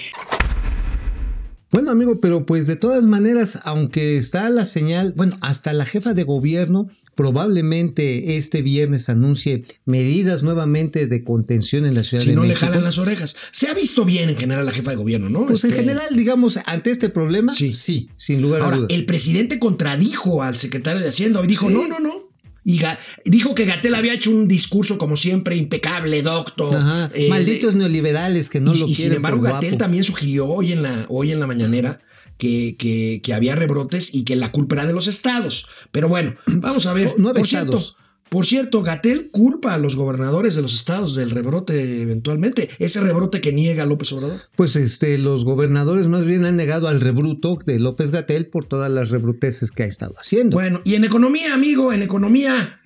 Bueno, 1.72 1.90
amigo, 1.90 2.20
pero 2.20 2.46
pues 2.46 2.66
de 2.66 2.76
todas 2.76 3.06
maneras, 3.06 3.58
aunque 3.64 4.16
está 4.16 4.48
la 4.50 4.64
señal, 4.64 5.12
bueno, 5.16 5.36
hasta 5.40 5.72
la 5.72 5.84
jefa 5.84 6.14
de 6.14 6.22
gobierno 6.22 6.88
probablemente 7.16 8.36
este 8.36 8.62
viernes 8.62 9.08
anuncie 9.08 9.64
medidas 9.84 10.42
nuevamente 10.42 11.06
de 11.06 11.24
contención 11.24 11.84
en 11.84 11.94
la 11.94 12.02
Ciudad 12.02 12.22
Si 12.22 12.30
de 12.30 12.34
no 12.36 12.42
le 12.42 12.48
México. 12.48 12.66
jalan 12.66 12.84
las 12.84 12.98
orejas. 12.98 13.36
Se 13.50 13.68
ha 13.68 13.74
visto 13.74 14.04
bien 14.04 14.28
en 14.30 14.36
general 14.36 14.64
la 14.64 14.72
jefa 14.72 14.90
de 14.90 14.96
gobierno, 14.96 15.28
¿no? 15.28 15.46
Pues 15.46 15.64
en 15.64 15.70
Este, 15.70 15.82
general, 15.82 16.06
digamos, 16.14 16.58
ante 16.66 16.90
este 16.90 17.08
problema, 17.08 17.52
Sí. 17.54 17.74
sí, 17.74 18.08
sin 18.16 18.42
lugar 18.42 18.62
a 18.62 18.64
Ahora, 18.66 18.76
dudas. 18.78 18.90
el 18.92 19.04
presidente 19.06 19.58
contradijo 19.58 20.42
al 20.42 20.58
secretario 20.58 21.00
de 21.02 21.08
Hacienda 21.08 21.42
y 21.42 21.46
dijo, 21.46 21.68
Sí. 21.68 21.74
no, 21.74 21.88
no, 21.88 21.98
no. 22.00 22.25
Y 22.68 22.80
dijo 23.24 23.54
que 23.54 23.64
Gatel 23.64 23.94
había 23.94 24.12
hecho 24.12 24.32
un 24.32 24.48
discurso, 24.48 24.98
como 24.98 25.14
siempre, 25.16 25.54
impecable, 25.54 26.20
docto. 26.22 26.76
Ajá. 26.76 27.12
eh, 27.14 27.28
Malditos 27.28 27.74
de- 27.74 27.78
neoliberales 27.78 28.50
que 28.50 28.60
no 28.60 28.74
y, 28.74 28.78
lo 28.80 28.88
y 28.88 28.94
quieren. 28.94 29.12
sin 29.12 29.16
embargo, 29.18 29.40
Gatel 29.40 29.76
también 29.76 30.02
sugirió 30.02 30.48
hoy 30.48 30.72
en 30.72 30.82
la, 30.82 31.06
hoy 31.08 31.30
en 31.30 31.38
la 31.38 31.46
mañanera 31.46 32.00
que, 32.38 32.74
que, 32.76 33.20
que 33.22 33.32
había 33.34 33.54
rebrotes 33.54 34.12
y 34.12 34.24
que 34.24 34.34
la 34.34 34.50
culpa 34.50 34.74
era 34.74 34.86
de 34.86 34.92
los 34.94 35.06
estados. 35.06 35.68
Pero 35.92 36.08
bueno, 36.08 36.34
vamos 36.46 36.86
a 36.86 36.92
ver. 36.92 37.14
Nueve 37.18 37.38
por 37.38 37.48
cierto, 37.48 37.76
estados. 37.76 37.96
Por 38.28 38.44
cierto, 38.44 38.82
Gatel 38.82 39.30
culpa 39.30 39.74
a 39.74 39.78
los 39.78 39.94
gobernadores 39.94 40.56
de 40.56 40.62
los 40.62 40.74
estados 40.74 41.14
del 41.14 41.30
rebrote 41.30 42.02
eventualmente. 42.02 42.68
Ese 42.78 43.00
rebrote 43.00 43.40
que 43.40 43.52
niega 43.52 43.86
López 43.86 44.12
Obrador. 44.12 44.40
Pues 44.56 44.74
este, 44.74 45.16
los 45.18 45.44
gobernadores 45.44 46.08
más 46.08 46.24
bien 46.24 46.44
han 46.44 46.56
negado 46.56 46.88
al 46.88 47.00
rebruto 47.00 47.58
de 47.64 47.78
López 47.78 48.10
Gatel 48.10 48.48
por 48.48 48.64
todas 48.64 48.90
las 48.90 49.10
rebruteces 49.10 49.70
que 49.70 49.84
ha 49.84 49.86
estado 49.86 50.14
haciendo. 50.18 50.56
Bueno, 50.56 50.82
y 50.84 50.96
en 50.96 51.04
economía, 51.04 51.54
amigo, 51.54 51.92
en 51.92 52.02
economía. 52.02 52.80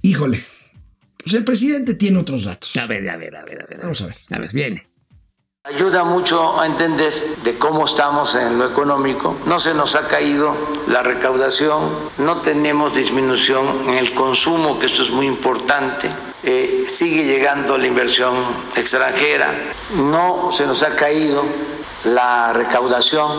Híjole. 0.00 0.42
Pues 1.22 1.34
el 1.34 1.44
presidente 1.44 1.94
tiene 1.94 2.18
otros 2.18 2.44
datos. 2.44 2.76
A 2.76 2.86
ver, 2.86 3.08
a 3.08 3.16
ver, 3.16 3.36
a 3.36 3.44
ver, 3.44 3.62
a 3.62 3.66
ver. 3.66 3.78
Vamos 3.80 4.00
a 4.02 4.06
ver. 4.06 4.16
A 4.30 4.38
ver, 4.38 4.50
viene. 4.52 4.93
Ayuda 5.66 6.04
mucho 6.04 6.60
a 6.60 6.66
entender 6.66 7.38
de 7.42 7.56
cómo 7.56 7.86
estamos 7.86 8.34
en 8.34 8.58
lo 8.58 8.66
económico. 8.66 9.34
No 9.46 9.58
se 9.58 9.72
nos 9.72 9.96
ha 9.96 10.06
caído 10.06 10.54
la 10.88 11.02
recaudación, 11.02 11.88
no 12.18 12.42
tenemos 12.42 12.94
disminución 12.94 13.88
en 13.88 13.94
el 13.94 14.12
consumo, 14.12 14.78
que 14.78 14.84
esto 14.84 15.02
es 15.02 15.08
muy 15.08 15.26
importante. 15.26 16.10
Eh, 16.42 16.84
sigue 16.86 17.24
llegando 17.24 17.78
la 17.78 17.86
inversión 17.86 18.44
extranjera, 18.76 19.54
no 19.96 20.52
se 20.52 20.66
nos 20.66 20.82
ha 20.82 20.96
caído 20.96 21.42
la 22.04 22.52
recaudación, 22.52 23.30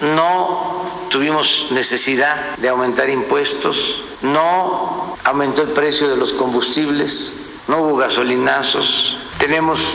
no 0.00 0.86
tuvimos 1.10 1.66
necesidad 1.72 2.56
de 2.56 2.70
aumentar 2.70 3.10
impuestos, 3.10 4.02
no 4.22 5.18
aumentó 5.24 5.60
el 5.60 5.68
precio 5.68 6.08
de 6.08 6.16
los 6.16 6.32
combustibles, 6.32 7.36
no 7.68 7.82
hubo 7.82 7.96
gasolinazos, 7.96 9.18
tenemos 9.36 9.94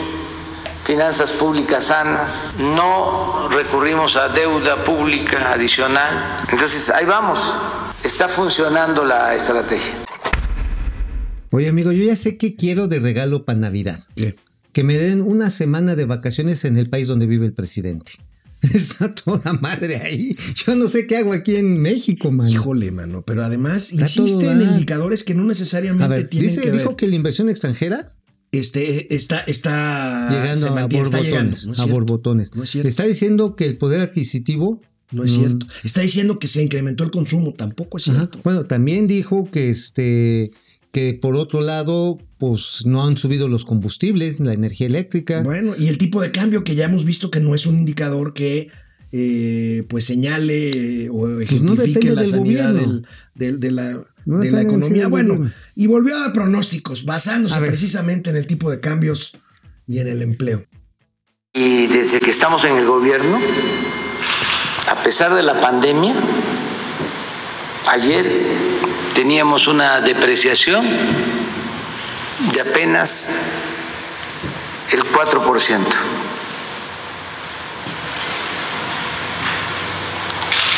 finanzas 0.84 1.32
públicas 1.32 1.86
sanas, 1.86 2.32
no 2.58 3.50
recurrimos 3.50 4.16
a 4.18 4.30
deuda 4.30 4.84
pública 4.84 5.54
adicional. 5.54 6.38
Entonces, 6.52 6.90
ahí 6.90 7.06
vamos, 7.06 7.54
está 8.04 8.28
funcionando 8.28 9.06
la 9.06 9.36
estrategia. 9.36 9.94
Oye, 11.52 11.68
amigo, 11.68 11.92
yo 11.92 12.04
ya 12.04 12.16
sé 12.16 12.38
qué 12.38 12.56
quiero 12.56 12.88
de 12.88 13.00
regalo 13.00 13.46
para 13.46 13.60
Navidad. 13.60 14.00
¿Qué? 14.16 14.36
Que 14.72 14.84
me 14.84 14.98
den 14.98 15.22
una 15.22 15.52
semana 15.52 15.96
de 15.96 16.06
vacaciones 16.06 16.64
en 16.64 16.78
el 16.78 16.90
país 16.90 17.08
donde 17.08 17.26
vive 17.26 17.46
el 17.46 17.54
presidente. 17.54 18.14
Está 18.62 19.14
toda 19.14 19.54
madre 19.54 19.98
ahí. 19.98 20.36
Yo 20.56 20.76
no 20.76 20.88
sé 20.88 21.08
qué 21.08 21.18
hago 21.18 21.34
aquí 21.34 21.56
en 21.58 21.82
México, 21.82 22.32
man. 22.32 22.48
Híjole, 22.48 22.92
mano. 22.92 23.24
Pero 23.26 23.44
además 23.44 23.92
Está 23.92 24.06
insiste 24.06 24.50
en 24.50 24.62
indicadores 24.62 25.24
que 25.24 25.34
no 25.34 25.44
necesariamente 25.44 26.08
ver, 26.08 26.28
tienen 26.28 26.50
dice, 26.50 26.62
que 26.62 26.72
dijo 26.72 26.90
ver. 26.90 26.96
que 26.96 27.08
la 27.08 27.16
inversión 27.16 27.50
extranjera 27.50 28.14
Este 28.52 29.16
está, 29.16 29.40
está 29.48 30.28
llegando 30.30 30.76
a 30.76 30.86
está 30.86 31.22
llegando. 31.22 31.52
borbotones. 31.52 31.68
No 31.68 31.74
es 31.74 31.80
a 31.80 31.86
borbotones. 31.86 32.56
No 32.56 32.64
es 32.64 32.70
cierto. 32.72 32.90
Está 32.90 33.06
diciendo 33.06 33.56
que 33.56 33.66
el 33.66 33.78
poder 33.78 34.02
adquisitivo 34.02 34.82
No 35.14 35.26
es 35.26 35.34
Mm. 35.34 35.40
cierto. 35.40 35.66
Está 35.84 36.00
diciendo 36.02 36.40
que 36.40 36.48
se 36.48 36.64
incrementó 36.64 37.04
el 37.04 37.12
consumo. 37.12 37.54
Tampoco 37.54 37.98
es 37.98 38.08
Ajá. 38.08 38.20
cierto. 38.20 38.40
Bueno, 38.46 38.64
también 38.66 39.08
dijo 39.08 39.50
que 39.52 39.70
este 39.70 40.52
que 40.94 41.14
por 41.14 41.36
otro 41.36 41.60
lado, 41.62 42.18
pues 42.38 42.86
no 42.86 43.06
han 43.06 43.16
subido 43.18 43.48
los 43.50 43.64
combustibles, 43.66 44.40
la 44.42 44.54
energía 44.54 44.88
eléctrica. 44.88 45.42
Bueno, 45.44 45.74
y 45.78 45.88
el 45.88 45.98
tipo 45.98 46.22
de 46.22 46.32
cambio 46.32 46.64
que 46.66 46.76
ya 46.76 46.86
hemos 46.86 47.04
visto 47.06 47.30
que 47.32 47.40
no 47.42 47.56
es 47.56 47.66
un 47.66 47.78
indicador 47.80 48.34
que 48.34 48.70
eh, 49.14 49.84
pues 49.90 50.06
señale 50.06 51.10
o 51.10 51.28
no 51.28 51.42
ejemplifique 51.42 52.12
la 52.12 52.26
sanidad 52.26 52.74
del- 53.36 53.60
de 53.60 53.72
la, 53.72 54.06
No 54.26 54.40
de 54.40 54.52
la 54.52 54.62
economía. 54.62 55.08
Bueno, 55.08 55.52
y 55.76 55.88
volvió 55.88 56.16
a 56.16 56.20
dar 56.20 56.34
pronósticos 56.34 57.06
basándose 57.06 57.60
precisamente 57.60 58.30
en 58.30 58.38
el 58.38 58.48
tipo 58.48 58.70
de 58.70 58.80
cambios 58.80 59.38
y 59.88 60.00
en 60.00 60.08
el 60.08 60.22
empleo. 60.22 60.66
Y 61.54 61.88
desde 61.88 62.20
que 62.20 62.30
estamos 62.30 62.64
en 62.66 62.78
el 62.78 62.86
gobierno, 62.86 63.40
a 64.90 65.04
pesar 65.04 65.34
de 65.34 65.44
la 65.44 65.60
pandemia, 65.60 66.14
ayer 67.90 68.46
teníamos 69.14 69.68
una 69.68 70.00
depreciación 70.02 70.86
de 72.54 72.62
apenas 72.62 73.32
el 74.92 75.04
4%. 75.04 75.80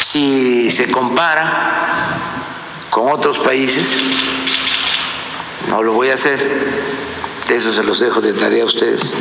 Si 0.02 0.70
se 0.70 0.92
compara 0.92 2.33
con 2.94 3.12
otros 3.12 3.40
países, 3.40 3.88
no 5.70 5.82
lo 5.82 5.94
voy 5.94 6.10
a 6.10 6.14
hacer, 6.14 6.40
eso 7.50 7.72
se 7.72 7.84
los 7.84 8.00
dejo 8.00 8.22
de 8.22 8.34
tarea 8.34 8.62
a 8.62 8.68
ustedes. 8.68 9.14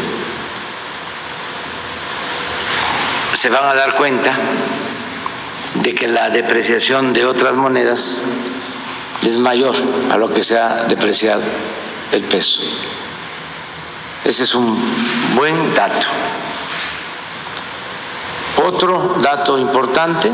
se 3.33 3.49
van 3.49 3.65
a 3.65 3.75
dar 3.75 3.97
cuenta 3.97 4.39
de 5.83 5.95
que 5.97 6.07
la 6.07 6.31
depreciación 6.31 7.13
de 7.13 7.25
otras 7.25 7.57
monedas 7.57 8.23
es 9.23 9.37
mayor 9.37 9.75
a 10.13 10.17
lo 10.17 10.31
que 10.31 10.45
se 10.45 10.57
ha 10.57 10.85
depreciado 10.85 11.43
el 12.13 12.23
peso. 12.23 12.61
Ese 14.23 14.45
es 14.45 14.55
un 14.55 14.79
buen 15.35 15.75
dato. 15.75 16.07
Otro 18.63 19.17
dato 19.21 19.59
importante 19.59 20.31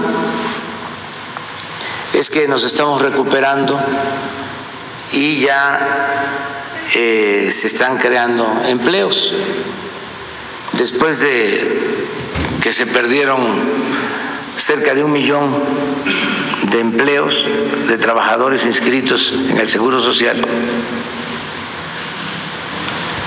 es 2.18 2.30
que 2.30 2.48
nos 2.48 2.64
estamos 2.64 3.00
recuperando 3.00 3.78
y 5.12 5.38
ya 5.38 6.26
eh, 6.92 7.48
se 7.52 7.68
están 7.68 7.96
creando 7.96 8.60
empleos. 8.64 9.32
Después 10.72 11.20
de 11.20 11.78
que 12.60 12.72
se 12.72 12.88
perdieron 12.88 13.60
cerca 14.56 14.94
de 14.94 15.04
un 15.04 15.12
millón 15.12 15.62
de 16.72 16.80
empleos 16.80 17.48
de 17.86 17.96
trabajadores 17.98 18.66
inscritos 18.66 19.32
en 19.32 19.56
el 19.56 19.68
Seguro 19.68 20.00
Social. 20.00 20.44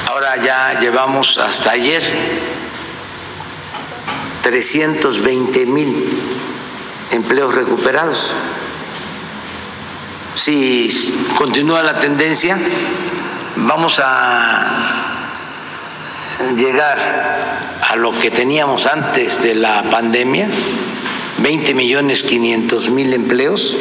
Ahora 0.07 0.35
ya 0.43 0.77
llevamos 0.81 1.37
hasta 1.37 1.71
ayer 1.71 2.03
320 4.41 5.65
mil 5.65 6.09
empleos 7.11 7.55
recuperados. 7.55 8.35
Si 10.35 10.89
continúa 11.37 11.83
la 11.83 11.99
tendencia, 11.99 12.57
vamos 13.57 14.01
a 14.03 15.21
llegar 16.57 17.79
a 17.81 17.95
lo 17.95 18.17
que 18.17 18.31
teníamos 18.31 18.85
antes 18.85 19.41
de 19.41 19.55
la 19.55 19.83
pandemia, 19.83 20.47
20 21.39 21.73
millones 21.73 22.23
500 22.23 22.89
mil 22.89 23.13
empleos 23.13 23.77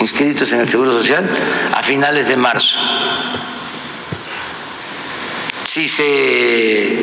inscritos 0.00 0.52
en 0.52 0.60
el 0.60 0.68
Seguro 0.68 0.92
Social 0.92 1.28
a 1.72 1.82
finales 1.82 2.28
de 2.28 2.36
marzo. 2.36 2.78
Si 5.64 5.88
se 5.88 6.98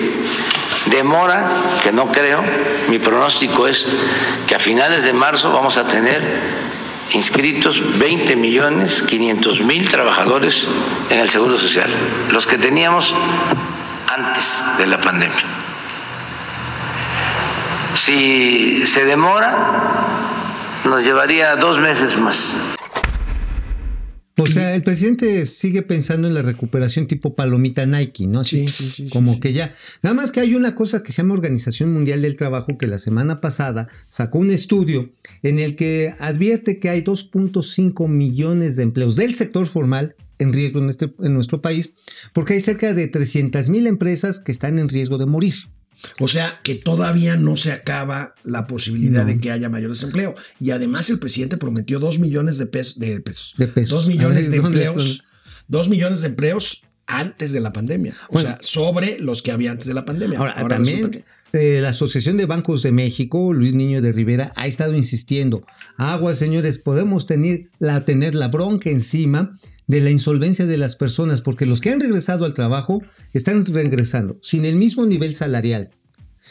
demora, 0.88 1.50
que 1.84 1.92
no 1.92 2.12
creo, 2.12 2.44
mi 2.90 3.00
pronóstico 3.00 3.68
es 3.68 3.88
que 4.48 4.56
a 4.56 4.60
finales 4.60 5.04
de 5.04 5.14
marzo 5.14 5.52
vamos 5.52 5.78
a 5.78 5.88
tener 5.88 6.22
inscritos 7.12 7.98
20 8.00 8.36
millones 8.36 9.04
500 9.04 9.62
mil 9.62 9.88
trabajadores 9.88 10.68
en 11.10 11.20
el 11.20 11.30
Seguro 11.30 11.58
Social, 11.58 11.90
los 12.32 12.48
que 12.48 12.58
teníamos 12.58 13.16
antes 14.08 14.66
de 14.78 14.88
la 14.88 15.00
pandemia. 15.00 15.44
Si 17.96 18.86
se 18.86 19.06
demora, 19.06 20.06
nos 20.86 21.04
llevaría 21.04 21.56
dos 21.56 21.80
meses 21.80 22.18
más. 22.18 22.58
O 24.40 24.48
sea, 24.48 24.76
el 24.76 24.84
presidente 24.84 25.46
sigue 25.46 25.82
pensando 25.82 26.28
en 26.28 26.34
la 26.34 26.42
recuperación 26.42 27.08
tipo 27.08 27.36
palomita 27.36 27.86
Nike, 27.86 28.28
¿no? 28.28 28.42
Así, 28.42 28.68
Sí, 28.68 28.68
sí, 28.68 28.90
sí, 28.90 29.10
como 29.10 29.36
sí, 29.36 29.40
que 29.40 29.54
ya. 29.54 29.74
Nada 30.02 30.14
más 30.14 30.32
que 30.32 30.40
hay 30.40 30.56
una 30.56 30.76
cosa 30.76 31.04
que 31.04 31.12
se 31.12 31.22
llama 31.22 31.34
Organización 31.34 31.94
Mundial 31.94 32.22
del 32.22 32.38
Trabajo 32.38 32.78
que 32.78 32.88
la 32.88 32.98
semana 32.98 33.42
pasada 33.42 33.88
sacó 34.08 34.40
un 34.40 34.52
estudio 34.52 35.12
en 35.44 35.60
el 35.60 35.76
que 35.76 36.14
advierte 36.20 36.80
que 36.80 36.90
hay 36.90 37.02
2.5 37.02 38.08
millones 38.08 38.76
de 38.76 38.84
empleos 38.84 39.16
del 39.16 39.36
sector 39.36 39.68
formal 39.68 40.16
en 40.40 40.54
riesgo 40.54 40.80
en, 40.80 40.90
este, 40.90 41.14
en 41.22 41.34
nuestro 41.34 41.62
país, 41.62 41.92
porque 42.34 42.54
hay 42.54 42.62
cerca 42.62 42.94
de 42.94 43.08
300 43.08 43.70
mil 43.70 43.88
empresas 43.88 44.40
que 44.40 44.52
están 44.52 44.80
en 44.80 44.90
riesgo 44.90 45.18
de 45.18 45.26
morir. 45.26 45.54
O 46.20 46.28
sea 46.28 46.60
que 46.64 46.76
todavía 46.76 47.36
no 47.36 47.58
se 47.58 47.72
acaba 47.72 48.36
la 48.44 48.68
posibilidad 48.68 49.26
de 49.26 49.40
que 49.40 49.52
haya 49.52 49.70
mayor 49.70 49.92
desempleo. 49.92 50.36
Y 50.60 50.72
además 50.72 51.10
el 51.10 51.20
presidente 51.20 51.58
prometió 51.58 52.00
dos 52.00 52.20
millones 52.20 52.58
de, 52.58 52.66
pes- 52.66 53.00
de 53.00 53.20
pesos. 53.22 53.54
De 53.58 53.68
pesos. 53.68 53.90
Dos 53.90 54.08
millones 54.08 54.50
ver, 54.50 54.52
de 54.52 54.58
¿dónde 54.62 54.84
empleos. 54.86 55.24
Dos 55.68 55.90
millones 55.90 56.22
de 56.22 56.28
empleos 56.28 56.82
antes 57.06 57.52
de 57.52 57.60
la 57.60 57.74
pandemia. 57.74 58.14
O 58.30 58.40
sea, 58.40 58.58
sobre 58.62 59.20
los 59.20 59.42
que 59.42 59.52
había 59.52 59.72
antes 59.72 59.88
de 59.88 59.94
la 59.94 60.06
pandemia. 60.06 60.38
Ahora, 60.40 60.54
resulta 60.54 60.76
también 60.76 61.26
la 61.52 61.90
Asociación 61.90 62.38
de 62.38 62.46
Bancos 62.46 62.84
de 62.84 62.92
México, 62.92 63.54
Luis 63.54 63.74
Niño 63.74 64.02
de 64.02 64.12
Rivera, 64.12 64.54
ha 64.56 64.68
estado 64.68 64.96
insistiendo, 64.96 65.66
agua 65.98 66.36
señores, 66.36 66.80
podemos 66.80 67.26
tener 67.26 67.70
la, 67.80 68.06
tener 68.06 68.36
la 68.36 68.50
bronca 68.50 68.90
encima 68.90 69.58
de 69.88 70.02
la 70.02 70.12
insolvencia 70.12 70.68
de 70.68 70.78
las 70.78 70.96
personas, 70.96 71.42
porque 71.42 71.66
los 71.66 71.82
que 71.82 71.90
han 71.90 72.00
regresado 72.00 72.46
al 72.46 72.54
trabajo 72.54 73.02
están 73.34 73.66
regresando 73.66 74.38
sin 74.42 74.66
el 74.66 74.76
mismo 74.76 75.06
nivel 75.08 75.34
salarial, 75.34 75.90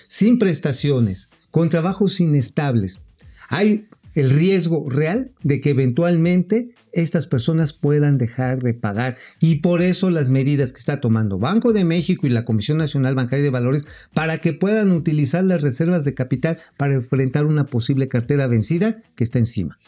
sin 0.08 0.38
prestaciones, 0.38 1.30
con 1.52 1.68
trabajos 1.68 2.20
inestables. 2.20 3.00
Hay 3.48 3.86
el 4.14 4.30
riesgo 4.30 4.90
real 4.90 5.30
de 5.44 5.60
que 5.60 5.70
eventualmente 5.70 6.70
estas 7.02 7.26
personas 7.26 7.72
puedan 7.72 8.18
dejar 8.18 8.62
de 8.62 8.74
pagar. 8.74 9.16
Y 9.40 9.56
por 9.56 9.82
eso 9.82 10.10
las 10.10 10.28
medidas 10.28 10.72
que 10.72 10.78
está 10.78 11.00
tomando 11.00 11.38
Banco 11.38 11.72
de 11.72 11.84
México 11.84 12.26
y 12.26 12.30
la 12.30 12.44
Comisión 12.44 12.78
Nacional 12.78 13.14
Bancaria 13.14 13.42
de 13.44 13.50
Valores 13.50 13.84
para 14.14 14.38
que 14.38 14.52
puedan 14.52 14.92
utilizar 14.92 15.44
las 15.44 15.60
reservas 15.62 16.04
de 16.04 16.14
capital 16.14 16.58
para 16.76 16.94
enfrentar 16.94 17.44
una 17.46 17.64
posible 17.66 18.08
cartera 18.08 18.46
vencida 18.46 18.98
que 19.14 19.24
está 19.24 19.38
encima. 19.38 19.78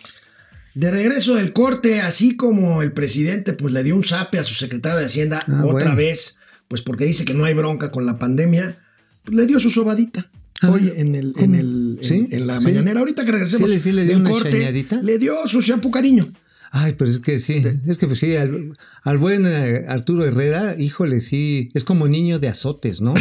De 0.75 0.91
regreso 0.91 1.35
del 1.35 1.53
corte, 1.53 2.01
así 2.01 2.37
como 2.37 2.83
el 2.83 2.93
presidente 2.93 3.53
pues 3.55 3.75
le 3.75 3.83
dio 3.83 3.97
un 3.97 4.05
zape 4.05 4.39
a 4.39 4.45
su 4.45 4.55
secretario 4.55 4.99
de 5.01 5.07
Hacienda 5.07 5.43
Ah, 5.49 5.63
otra 5.65 5.71
bueno. 5.73 5.97
vez, 5.97 6.39
pues 6.69 6.83
porque 6.83 7.05
dice 7.05 7.25
que 7.25 7.35
no 7.35 7.45
hay 7.45 7.55
bronca 7.55 7.91
con 7.91 8.07
la 8.07 8.19
pandemia, 8.21 8.77
pues 9.25 9.37
le 9.37 9.47
dio 9.47 9.59
su 9.59 9.69
sobadita. 9.71 10.31
Ah, 10.63 10.71
Hoy 10.71 10.93
en, 10.95 11.15
el, 11.15 11.29
en, 11.29 11.33
¿cómo? 11.33 11.55
el, 11.57 11.99
en, 12.01 12.05
¿Sí? 12.07 12.27
en 12.31 12.47
la 12.47 12.61
mañanera, 12.61 13.01
ahorita 13.01 13.25
que 13.25 13.33
regresemos 13.33 13.69
¿Sí 13.69 13.75
le- 13.75 13.81
sí 13.81 13.93
le 13.93 14.03
dio 14.05 14.13
del 14.13 14.21
una 14.21 14.31
corte, 14.31 14.85
le 15.03 15.19
dio 15.19 15.49
su 15.49 15.61
shampoo 15.61 15.91
cariño. 15.91 16.25
Ay, 16.73 16.95
pero 16.97 17.11
es 17.11 17.19
que 17.19 17.41
sí, 17.41 17.65
es 17.87 17.99
que 17.99 18.07
pues 18.07 18.21
sí, 18.21 18.37
al, 18.37 18.73
al 19.03 19.19
buen 19.19 19.45
eh, 19.45 19.87
Arturo 19.89 20.25
Herrera, 20.25 20.77
híjole, 20.79 21.21
sí, 21.21 21.69
es 21.75 21.83
como 21.83 22.07
niño 22.07 22.39
de 22.39 22.47
azotes, 22.47 23.01
¿no? 23.01 23.13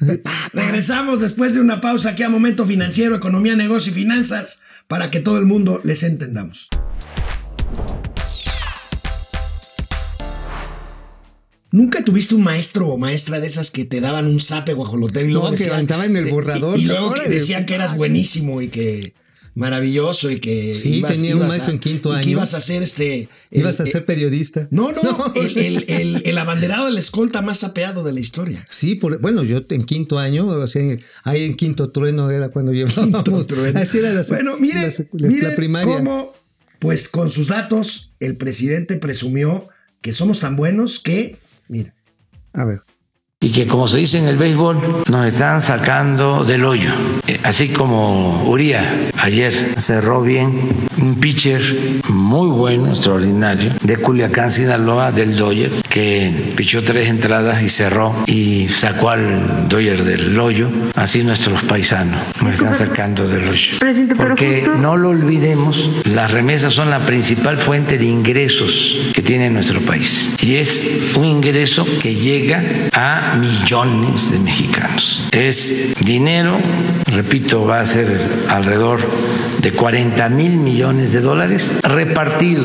Regresamos 0.52 1.20
después 1.20 1.54
de 1.54 1.60
una 1.60 1.80
pausa 1.80 2.10
aquí 2.10 2.24
a 2.24 2.28
Momento 2.28 2.66
Financiero, 2.66 3.14
Economía, 3.14 3.54
Negocio 3.54 3.92
y 3.92 3.94
Finanzas, 3.94 4.62
para 4.88 5.12
que 5.12 5.20
todo 5.20 5.38
el 5.38 5.46
mundo 5.46 5.80
les 5.84 6.02
entendamos. 6.02 6.68
¿Nunca 11.70 12.02
tuviste 12.02 12.34
un 12.34 12.42
maestro 12.42 12.88
o 12.88 12.98
maestra 12.98 13.38
de 13.38 13.46
esas 13.46 13.70
que 13.70 13.84
te 13.84 14.00
daban 14.00 14.26
un 14.26 14.40
zape 14.40 14.72
guajolotero 14.72 15.26
y 15.26 15.32
luego 15.32 15.50
No, 15.50 15.56
que 15.56 15.70
aventaban 15.70 16.16
el 16.16 16.26
borrador. 16.26 16.78
Y, 16.78 16.82
y 16.82 16.84
luego 16.86 17.14
decían 17.28 17.66
que 17.66 17.74
eras 17.74 17.96
buenísimo 17.96 18.62
y 18.62 18.68
que 18.68 19.14
maravilloso 19.56 20.30
y 20.30 20.38
que 20.38 20.74
Sí, 20.74 21.02
tenía 21.06 21.32
un 21.32 21.38
ibas 21.38 21.48
maestro 21.48 21.70
a- 21.70 21.74
en 21.74 21.80
quinto 21.80 22.10
y 22.10 22.12
que 22.14 22.18
año. 22.20 22.30
ibas 22.30 22.54
a 22.54 22.60
ser 22.60 22.82
este 22.82 23.22
el- 23.50 23.60
Ibas 23.60 23.80
a 23.80 23.82
el- 23.84 23.88
ser 23.88 24.04
periodista. 24.04 24.68
no, 24.70 24.92
no, 24.92 25.32
el, 25.34 25.56
el- 25.58 25.84
el- 25.88 26.22
el 26.24 26.38
abanderado 26.38 26.86
de 26.86 26.92
la 26.92 27.00
escolta 27.00 27.42
más 27.42 27.58
sapeado 27.58 28.04
de 28.04 28.12
la 28.12 28.20
historia. 28.20 28.64
Sí, 28.68 28.94
por, 28.94 29.18
bueno, 29.20 29.42
yo 29.42 29.60
en 29.70 29.84
quinto 29.84 30.18
año, 30.18 30.46
o 30.46 30.66
sea, 30.68 30.82
ahí 31.24 31.44
en 31.44 31.54
quinto 31.56 31.90
trueno 31.90 32.30
era 32.30 32.50
cuando 32.50 32.72
llevábamos. 32.72 33.22
Quinto 33.24 33.46
trueno. 33.46 33.80
Así 33.80 33.98
era 33.98 34.12
la, 34.12 34.22
bueno, 34.22 34.56
miren, 34.58 34.82
la, 34.82 34.88
sec- 34.88 35.08
la- 35.12 35.28
miren 35.28 35.50
la 35.50 35.56
primaria. 35.56 35.96
cómo, 35.96 36.32
pues 36.78 37.08
con 37.08 37.30
sus 37.30 37.48
datos, 37.48 38.12
el 38.20 38.36
presidente 38.36 38.96
presumió 38.96 39.68
que 40.02 40.12
somos 40.12 40.38
tan 40.40 40.54
buenos 40.56 41.00
que, 41.00 41.38
mira, 41.68 41.94
A 42.52 42.64
ver. 42.66 42.82
y 43.40 43.50
que 43.52 43.66
como 43.66 43.88
se 43.88 43.96
dice 43.96 44.18
en 44.18 44.26
el 44.28 44.36
béisbol, 44.36 45.04
nos 45.10 45.26
están 45.26 45.60
sacando 45.62 46.44
del 46.44 46.64
hoyo. 46.64 46.90
Eh, 47.26 47.40
Así 47.42 47.68
como 47.68 48.48
Uría 48.50 49.10
ayer 49.26 49.74
cerró 49.76 50.22
bien, 50.22 50.52
un 50.98 51.16
pitcher 51.16 51.60
muy 52.08 52.48
bueno, 52.48 52.90
extraordinario, 52.90 53.72
de 53.82 53.96
Culiacán, 53.96 54.52
Sinaloa, 54.52 55.10
del 55.10 55.36
Dodger, 55.36 55.72
que 55.88 56.52
pichó 56.56 56.82
tres 56.84 57.08
entradas 57.08 57.60
y 57.60 57.68
cerró 57.68 58.14
y 58.26 58.68
sacó 58.68 59.10
al 59.10 59.68
Dodger 59.68 60.04
del 60.04 60.38
hoyo. 60.38 60.70
Así 60.94 61.24
nuestros 61.24 61.64
paisanos 61.64 62.20
nos 62.40 62.54
están 62.54 62.74
sacando 62.74 63.26
del 63.26 63.48
hoyo. 63.48 63.78
Porque 64.16 64.64
no 64.78 64.96
lo 64.96 65.08
olvidemos, 65.08 65.90
las 66.04 66.30
remesas 66.30 66.72
son 66.72 66.90
la 66.90 67.04
principal 67.04 67.56
fuente 67.58 67.98
de 67.98 68.04
ingresos 68.04 69.10
que 69.12 69.22
tiene 69.22 69.50
nuestro 69.50 69.80
país. 69.80 70.30
Y 70.40 70.56
es 70.56 70.86
un 71.16 71.24
ingreso 71.24 71.84
que 72.00 72.14
llega 72.14 72.62
a 72.92 73.34
millones 73.36 74.30
de 74.30 74.38
mexicanos. 74.38 75.26
Es 75.32 75.94
dinero, 76.00 76.60
repito, 77.06 77.64
va 77.64 77.80
a 77.80 77.86
ser 77.86 78.20
alrededor 78.48 79.00
de 79.58 79.72
40 79.72 80.28
mil 80.28 80.56
millones 80.56 81.12
de 81.12 81.20
dólares 81.20 81.72
repartido 81.82 82.64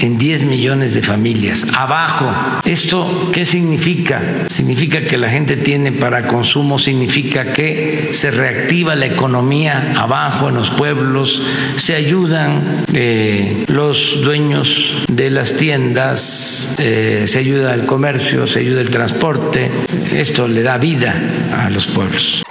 en 0.00 0.18
10 0.18 0.44
millones 0.44 0.94
de 0.94 1.02
familias. 1.02 1.66
Abajo, 1.72 2.30
¿esto 2.64 3.30
qué 3.32 3.46
significa? 3.46 4.20
Significa 4.48 5.02
que 5.02 5.16
la 5.16 5.30
gente 5.30 5.56
tiene 5.56 5.92
para 5.92 6.26
consumo, 6.26 6.78
significa 6.78 7.52
que 7.52 8.10
se 8.12 8.30
reactiva 8.30 8.94
la 8.94 9.06
economía 9.06 9.94
abajo 9.96 10.48
en 10.48 10.56
los 10.56 10.70
pueblos, 10.70 11.42
se 11.76 11.94
ayudan 11.94 12.84
eh, 12.92 13.64
los 13.68 14.20
dueños 14.22 15.04
de 15.08 15.30
las 15.30 15.54
tiendas, 15.54 16.74
eh, 16.78 17.24
se 17.26 17.38
ayuda 17.38 17.74
el 17.74 17.86
comercio, 17.86 18.46
se 18.46 18.60
ayuda 18.60 18.80
el 18.80 18.90
transporte. 18.90 19.70
Esto 20.12 20.48
le 20.48 20.62
da 20.62 20.78
vida 20.78 21.14
a 21.56 21.70
los 21.70 21.86
pueblos. 21.86 22.42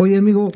Oye, 0.00 0.16
amigo, 0.16 0.50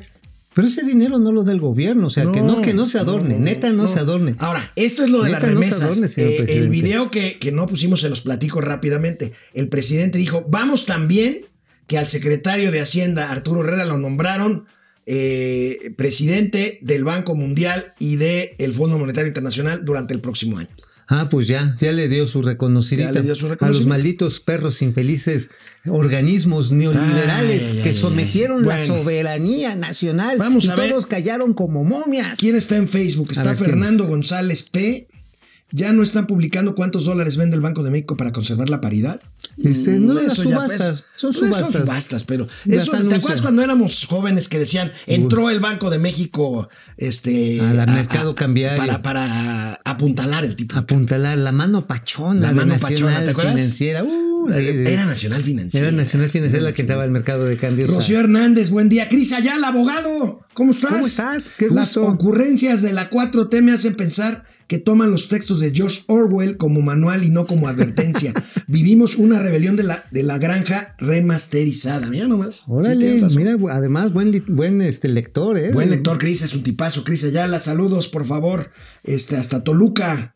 pero 0.54 0.68
ese 0.68 0.84
dinero 0.84 1.18
no 1.18 1.32
lo 1.32 1.42
da 1.42 1.52
el 1.52 1.60
gobierno, 1.60 2.06
o 2.06 2.10
sea, 2.10 2.30
que 2.32 2.40
no 2.40 2.60
que 2.60 2.74
no 2.74 2.86
se 2.86 2.98
adorne, 2.98 3.38
neta 3.38 3.72
no, 3.72 3.86
se 3.86 3.98
adorne. 3.98 4.36
Ahora, 4.38 4.72
esto 4.76 5.02
es 5.02 5.10
lo 5.10 5.22
de 5.22 5.30
Neta, 5.30 5.40
las 5.46 5.54
no 5.54 5.60
se 5.60 5.66
remesas. 5.66 5.82
adorne, 5.82 6.08
señor 6.08 6.30
Eh, 6.32 6.56
el 6.58 6.68
video 6.70 7.10
que, 7.10 7.38
que 7.38 7.52
no 7.52 7.66
pusimos 7.66 8.00
se 8.00 8.08
los 8.08 8.20
platico 8.20 8.60
rápidamente. 8.60 9.32
El 9.52 9.68
presidente 9.68 10.16
dijo, 10.16 10.44
vamos 10.48 10.86
también 10.86 11.40
que 11.86 11.98
al 11.98 12.08
secretario 12.08 12.70
de 12.70 12.80
Hacienda, 12.80 13.30
Arturo 13.30 13.62
Herrera, 13.62 13.84
lo 13.84 13.98
nombraron 13.98 14.64
eh, 15.06 15.92
presidente 15.96 16.78
del 16.80 17.04
Banco 17.04 17.34
Mundial 17.34 17.92
y 17.98 18.16
del 18.16 18.72
Fondo 18.72 18.96
Monetario 18.96 19.28
Internacional 19.28 19.84
durante 19.84 20.14
el 20.14 20.20
próximo 20.20 20.56
año. 20.56 20.70
Ah, 21.06 21.28
pues 21.30 21.46
ya, 21.46 21.76
ya 21.78 21.92
le 21.92 22.08
dio 22.08 22.26
su 22.26 22.40
reconocidita 22.42 23.08
Ya 23.08 23.12
le 23.12 23.22
dio 23.22 23.34
su 23.34 23.46
a 23.60 23.68
los 23.68 23.86
malditos 23.86 24.40
perros 24.40 24.80
infelices 24.82 25.50
organismos 25.86 26.72
neoliberales 26.72 27.62
Ay, 27.70 27.76
ay, 27.78 27.82
que 27.82 27.92
sometieron 27.92 28.62
ay. 28.62 28.68
la 28.68 28.78
soberanía 28.78 29.76
nacional 29.76 30.38
Vamos 30.38 30.64
y 30.64 30.70
a 30.70 30.76
ver. 30.76 30.90
todos 30.90 31.06
callaron 31.06 31.52
como 31.54 31.84
momias. 31.84 32.38
¿Quién 32.38 32.56
está 32.56 32.76
en 32.76 32.88
Facebook? 32.88 33.28
Está 33.32 33.44
ver, 33.44 33.56
¿quién 33.56 33.70
Fernando 33.70 34.04
es? 34.04 34.08
González 34.10 34.62
P. 34.62 35.08
Ya 35.70 35.92
no 35.92 36.02
están 36.02 36.26
publicando 36.26 36.74
cuántos 36.74 37.04
dólares 37.04 37.36
vende 37.36 37.56
el 37.56 37.60
Banco 37.62 37.82
de 37.82 37.90
México 37.90 38.16
para 38.16 38.32
conservar 38.32 38.70
la 38.70 38.80
paridad. 38.80 39.20
Este, 39.56 40.00
no, 40.00 40.14
las 40.14 40.32
Eso 40.38 40.44
ya, 40.44 40.56
subastas, 40.56 41.02
pues, 41.02 41.14
son 41.14 41.32
subastas. 41.32 41.60
Son 41.72 41.72
subastas, 41.82 42.24
pero 42.24 42.46
Las 42.64 42.82
eso, 42.84 42.92
¿te 43.08 43.14
acuerdas 43.14 43.40
cuando 43.42 43.62
éramos 43.62 44.06
jóvenes 44.06 44.48
que 44.48 44.58
decían 44.58 44.92
entró 45.06 45.48
el 45.50 45.60
Banco 45.60 45.90
de 45.90 45.98
México 45.98 46.68
este 46.96 47.60
Al 47.60 47.86
mercado 47.86 48.34
cambiario. 48.34 48.78
para, 48.78 49.02
para 49.02 49.74
apuntalar 49.84 50.44
el 50.44 50.56
tipo? 50.56 50.76
Apuntalar 50.76 51.38
la 51.38 51.52
mano 51.52 51.86
pachona, 51.86 52.40
La 52.40 52.52
mano 52.52 52.72
Nacional 52.74 52.92
pachona, 52.94 53.24
¿te 53.24 53.30
acuerdas? 53.30 53.54
Financiera. 53.54 54.02
Uh, 54.04 54.50
sí, 54.52 54.60
sí. 54.72 54.78
Era 54.86 55.06
Nacional 55.06 55.42
Financiera. 55.42 55.88
Era 55.88 55.96
Nacional 55.96 56.30
Financiera 56.30 56.64
la 56.64 56.72
que 56.72 56.82
entraba 56.82 57.04
al 57.04 57.10
mercado 57.10 57.44
de 57.44 57.56
cambios. 57.56 57.90
a- 57.90 57.94
Rocío 57.94 58.20
Hernández, 58.20 58.70
buen 58.70 58.88
día. 58.88 59.08
Cris 59.08 59.32
Ayala, 59.32 59.68
abogado. 59.68 60.40
¿Cómo 60.52 60.70
estás? 60.72 60.90
¿Cómo 60.92 61.06
estás? 61.06 61.54
Qué 61.56 61.68
Las 61.68 61.94
gusto. 61.96 62.06
ocurrencias 62.08 62.82
de 62.82 62.92
la 62.92 63.08
4T 63.10 63.62
me 63.62 63.72
hacen 63.72 63.94
pensar 63.94 64.44
que 64.66 64.78
toman 64.78 65.10
los 65.10 65.28
textos 65.28 65.60
de 65.60 65.72
George 65.72 66.02
Orwell 66.06 66.56
como 66.56 66.80
manual 66.80 67.24
y 67.24 67.30
no 67.30 67.46
como 67.46 67.68
advertencia. 67.68 68.32
Vivimos 68.66 69.16
una 69.16 69.40
rebelión 69.40 69.76
de 69.76 69.84
la, 69.84 70.04
de 70.10 70.22
la 70.22 70.38
granja 70.38 70.94
remasterizada. 70.98 72.08
Mira 72.08 72.28
nomás. 72.28 72.56
Sí, 72.56 72.64
Órale, 72.68 73.20
razón. 73.20 73.38
mira, 73.42 73.56
además, 73.70 74.12
buen, 74.12 74.44
buen 74.48 74.80
este, 74.80 75.08
lector, 75.08 75.58
¿eh? 75.58 75.72
Buen 75.72 75.90
lector, 75.90 76.18
Cris, 76.18 76.42
es 76.42 76.54
un 76.54 76.62
tipazo. 76.62 77.04
Cris 77.04 77.24
Ayala, 77.24 77.58
saludos, 77.58 78.08
por 78.08 78.26
favor. 78.26 78.70
Este, 79.02 79.36
hasta 79.36 79.64
Toluca. 79.64 80.34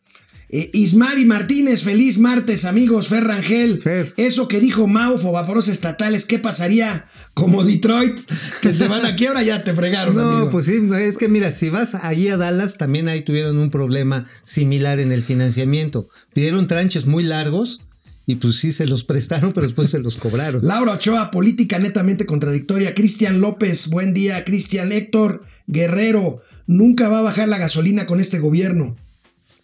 Eh, 0.51 0.71
Ismari 0.73 1.25
Martínez, 1.25 1.83
feliz 1.83 2.17
martes, 2.17 2.65
amigos. 2.65 3.07
Fer 3.07 3.23
Rangel. 3.23 3.81
Fer. 3.81 4.13
Eso 4.17 4.47
que 4.47 4.59
dijo 4.59 4.87
Maufo, 4.87 5.31
vaporos 5.31 5.67
estatales, 5.67 6.25
¿qué 6.25 6.39
pasaría? 6.39 7.05
Como 7.35 7.63
Detroit, 7.63 8.17
que 8.61 8.73
se 8.73 8.87
van 8.87 9.05
a 9.05 9.15
quiebra, 9.15 9.43
ya 9.43 9.63
te 9.63 9.73
fregaron. 9.73 10.15
No, 10.15 10.29
amigo. 10.29 10.49
pues 10.49 10.65
sí, 10.65 10.81
es 10.99 11.17
que 11.17 11.29
mira, 11.29 11.51
si 11.51 11.69
vas 11.69 11.95
allí 11.95 12.27
a 12.29 12.37
Dallas, 12.37 12.77
también 12.77 13.07
ahí 13.07 13.21
tuvieron 13.21 13.57
un 13.57 13.69
problema 13.69 14.25
similar 14.43 14.99
en 14.99 15.11
el 15.11 15.23
financiamiento. 15.23 16.09
Pidieron 16.33 16.67
tranches 16.67 17.05
muy 17.05 17.23
largos 17.23 17.81
y 18.25 18.35
pues 18.35 18.55
sí 18.55 18.71
se 18.71 18.87
los 18.87 19.03
prestaron, 19.05 19.53
pero 19.53 19.67
después 19.67 19.89
se 19.89 19.99
los 19.99 20.17
cobraron. 20.17 20.65
Laura 20.65 20.93
Ochoa, 20.93 21.29
política 21.31 21.77
netamente 21.77 22.25
contradictoria. 22.25 22.95
Cristian 22.95 23.39
López, 23.39 23.87
buen 23.89 24.13
día. 24.13 24.43
Cristian 24.43 24.91
Héctor 24.91 25.43
Guerrero, 25.67 26.41
nunca 26.65 27.07
va 27.07 27.19
a 27.19 27.23
bajar 27.23 27.47
la 27.47 27.59
gasolina 27.59 28.07
con 28.07 28.19
este 28.19 28.39
gobierno. 28.39 28.97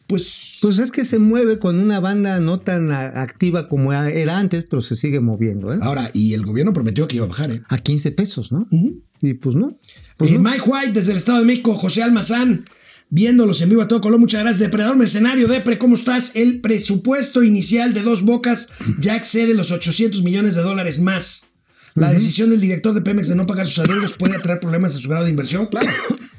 Pues, 0.07 0.59
Pues 0.61 0.77
es 0.79 0.91
que 0.91 1.03
se 1.05 1.19
mueve 1.19 1.57
con 1.57 1.79
una 1.79 1.99
banda 1.99 2.39
no 2.39 2.59
tan 2.59 2.91
activa 2.91 3.67
como 3.67 3.91
era 3.93 4.37
antes, 4.37 4.65
pero 4.69 4.81
se 4.81 4.95
sigue 4.95 5.19
moviendo, 5.19 5.73
¿eh? 5.73 5.79
ahora, 5.81 6.11
y 6.13 6.33
el 6.33 6.45
gobierno 6.45 6.73
prometió 6.73 7.07
que 7.07 7.15
iba 7.15 7.25
a 7.25 7.29
bajar, 7.29 7.51
¿eh? 7.51 7.61
A 7.69 7.77
15 7.77 8.11
pesos, 8.11 8.51
¿no? 8.51 8.67
Y 9.21 9.33
pues 9.33 9.55
no. 9.55 9.75
Pues 10.17 10.31
Eh, 10.31 10.35
no. 10.35 10.49
Mike 10.49 10.63
White 10.65 10.91
desde 10.93 11.11
el 11.11 11.17
Estado 11.17 11.39
de 11.39 11.45
México, 11.45 11.73
José 11.73 12.03
Almazán, 12.03 12.63
viéndolos 13.09 13.61
en 13.61 13.69
vivo 13.69 13.81
a 13.81 13.87
todo 13.87 14.01
color. 14.01 14.19
Muchas 14.19 14.41
gracias, 14.41 14.59
Depredador 14.59 14.97
Mercenario. 14.97 15.47
Depre, 15.47 15.77
¿cómo 15.77 15.95
estás? 15.95 16.35
El 16.35 16.61
presupuesto 16.61 17.43
inicial 17.43 17.93
de 17.93 18.01
dos 18.03 18.23
bocas 18.23 18.69
ya 18.99 19.15
excede 19.15 19.53
los 19.53 19.71
800 19.71 20.21
millones 20.23 20.55
de 20.55 20.61
dólares 20.61 20.99
más. 20.99 21.47
La 21.95 22.11
decisión 22.11 22.49
del 22.49 22.59
director 22.59 22.93
de 22.93 22.99
Pemex 22.99 23.29
de 23.29 23.35
no 23.35 23.47
pagar 23.47 23.65
sus 23.65 23.79
adeudos 23.79 24.15
puede 24.17 24.37
traer 24.39 24.59
problemas 24.59 24.93
a 24.95 24.99
su 24.99 25.07
grado 25.07 25.23
de 25.23 25.29
inversión, 25.29 25.65
claro. 25.71 25.87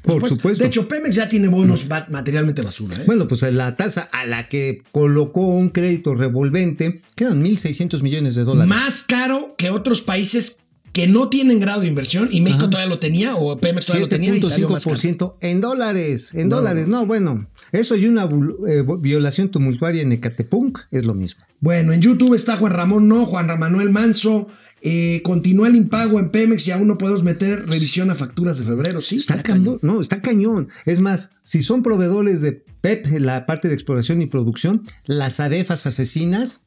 Por 0.03 0.27
supuesto. 0.27 0.63
De 0.63 0.67
hecho, 0.67 0.87
Pemex 0.87 1.15
ya 1.15 1.27
tiene 1.27 1.47
bonos 1.47 1.87
materialmente 2.09 2.61
basura. 2.61 2.95
¿eh? 2.95 3.03
Bueno, 3.07 3.27
pues 3.27 3.41
la 3.41 3.73
tasa 3.73 4.07
a 4.13 4.25
la 4.25 4.49
que 4.49 4.83
colocó 4.91 5.41
un 5.41 5.69
crédito 5.69 6.13
revolvente 6.13 7.01
quedan 7.15 7.43
1.600 7.43 8.03
millones 8.03 8.35
de 8.35 8.43
dólares. 8.43 8.69
Más 8.69 9.03
caro 9.03 9.55
que 9.57 9.71
otros 9.71 10.01
países 10.01 10.67
que 10.93 11.07
no 11.07 11.27
tienen 11.29 11.59
grado 11.59 11.81
de 11.81 11.87
inversión 11.87 12.29
y 12.31 12.41
México 12.41 12.69
todavía 12.69 12.89
lo 12.89 12.99
tenía 12.99 13.35
o 13.35 13.57
Pemex 13.57 13.87
todavía 13.87 14.05
lo 14.05 14.09
tenía 14.09 14.35
y 14.35 14.41
salió 14.41 14.69
más 14.69 14.83
caro. 14.83 14.95
7.5% 14.95 15.35
en 15.41 15.61
dólares, 15.61 16.33
en 16.33 16.49
dólares. 16.49 16.87
No, 16.87 17.05
bueno, 17.05 17.47
eso 17.71 17.95
y 17.95 18.05
una 18.07 18.23
eh, 18.67 18.83
violación 18.99 19.49
tumultuaria 19.49 20.01
en 20.01 20.11
Ecatepunk 20.11 20.79
es 20.91 21.05
lo 21.05 21.13
mismo. 21.13 21.41
Bueno, 21.59 21.93
en 21.93 22.01
YouTube 22.01 22.33
está 22.33 22.57
Juan 22.57 22.73
Ramón 22.73 23.07
No, 23.07 23.25
Juan 23.25 23.47
Manuel 23.59 23.89
Manso. 23.89 24.47
eh, 24.81 25.21
continúa 25.23 25.67
el 25.67 25.75
impago 25.75 26.19
en 26.19 26.29
Pemex 26.29 26.67
y 26.67 26.71
aún 26.71 26.87
no 26.87 26.97
podemos 26.97 27.23
meter 27.23 27.65
revisión 27.65 28.09
a 28.11 28.15
facturas 28.15 28.59
de 28.59 28.65
febrero. 28.65 29.01
Sí, 29.01 29.15
Está 29.17 29.41
cañón. 29.41 29.63
cañón, 29.63 29.79
no, 29.81 30.01
está 30.01 30.21
cañón. 30.21 30.69
Es 30.85 31.01
más, 31.01 31.31
si 31.43 31.61
son 31.63 31.81
proveedores 31.83 32.41
de 32.41 32.63
PEP, 32.81 33.07
la 33.19 33.45
parte 33.47 33.67
de 33.69 33.73
exploración 33.73 34.21
y 34.21 34.27
producción, 34.27 34.83
las 35.05 35.39
ADEFAS 35.39 35.87
asesinas, 35.87 36.61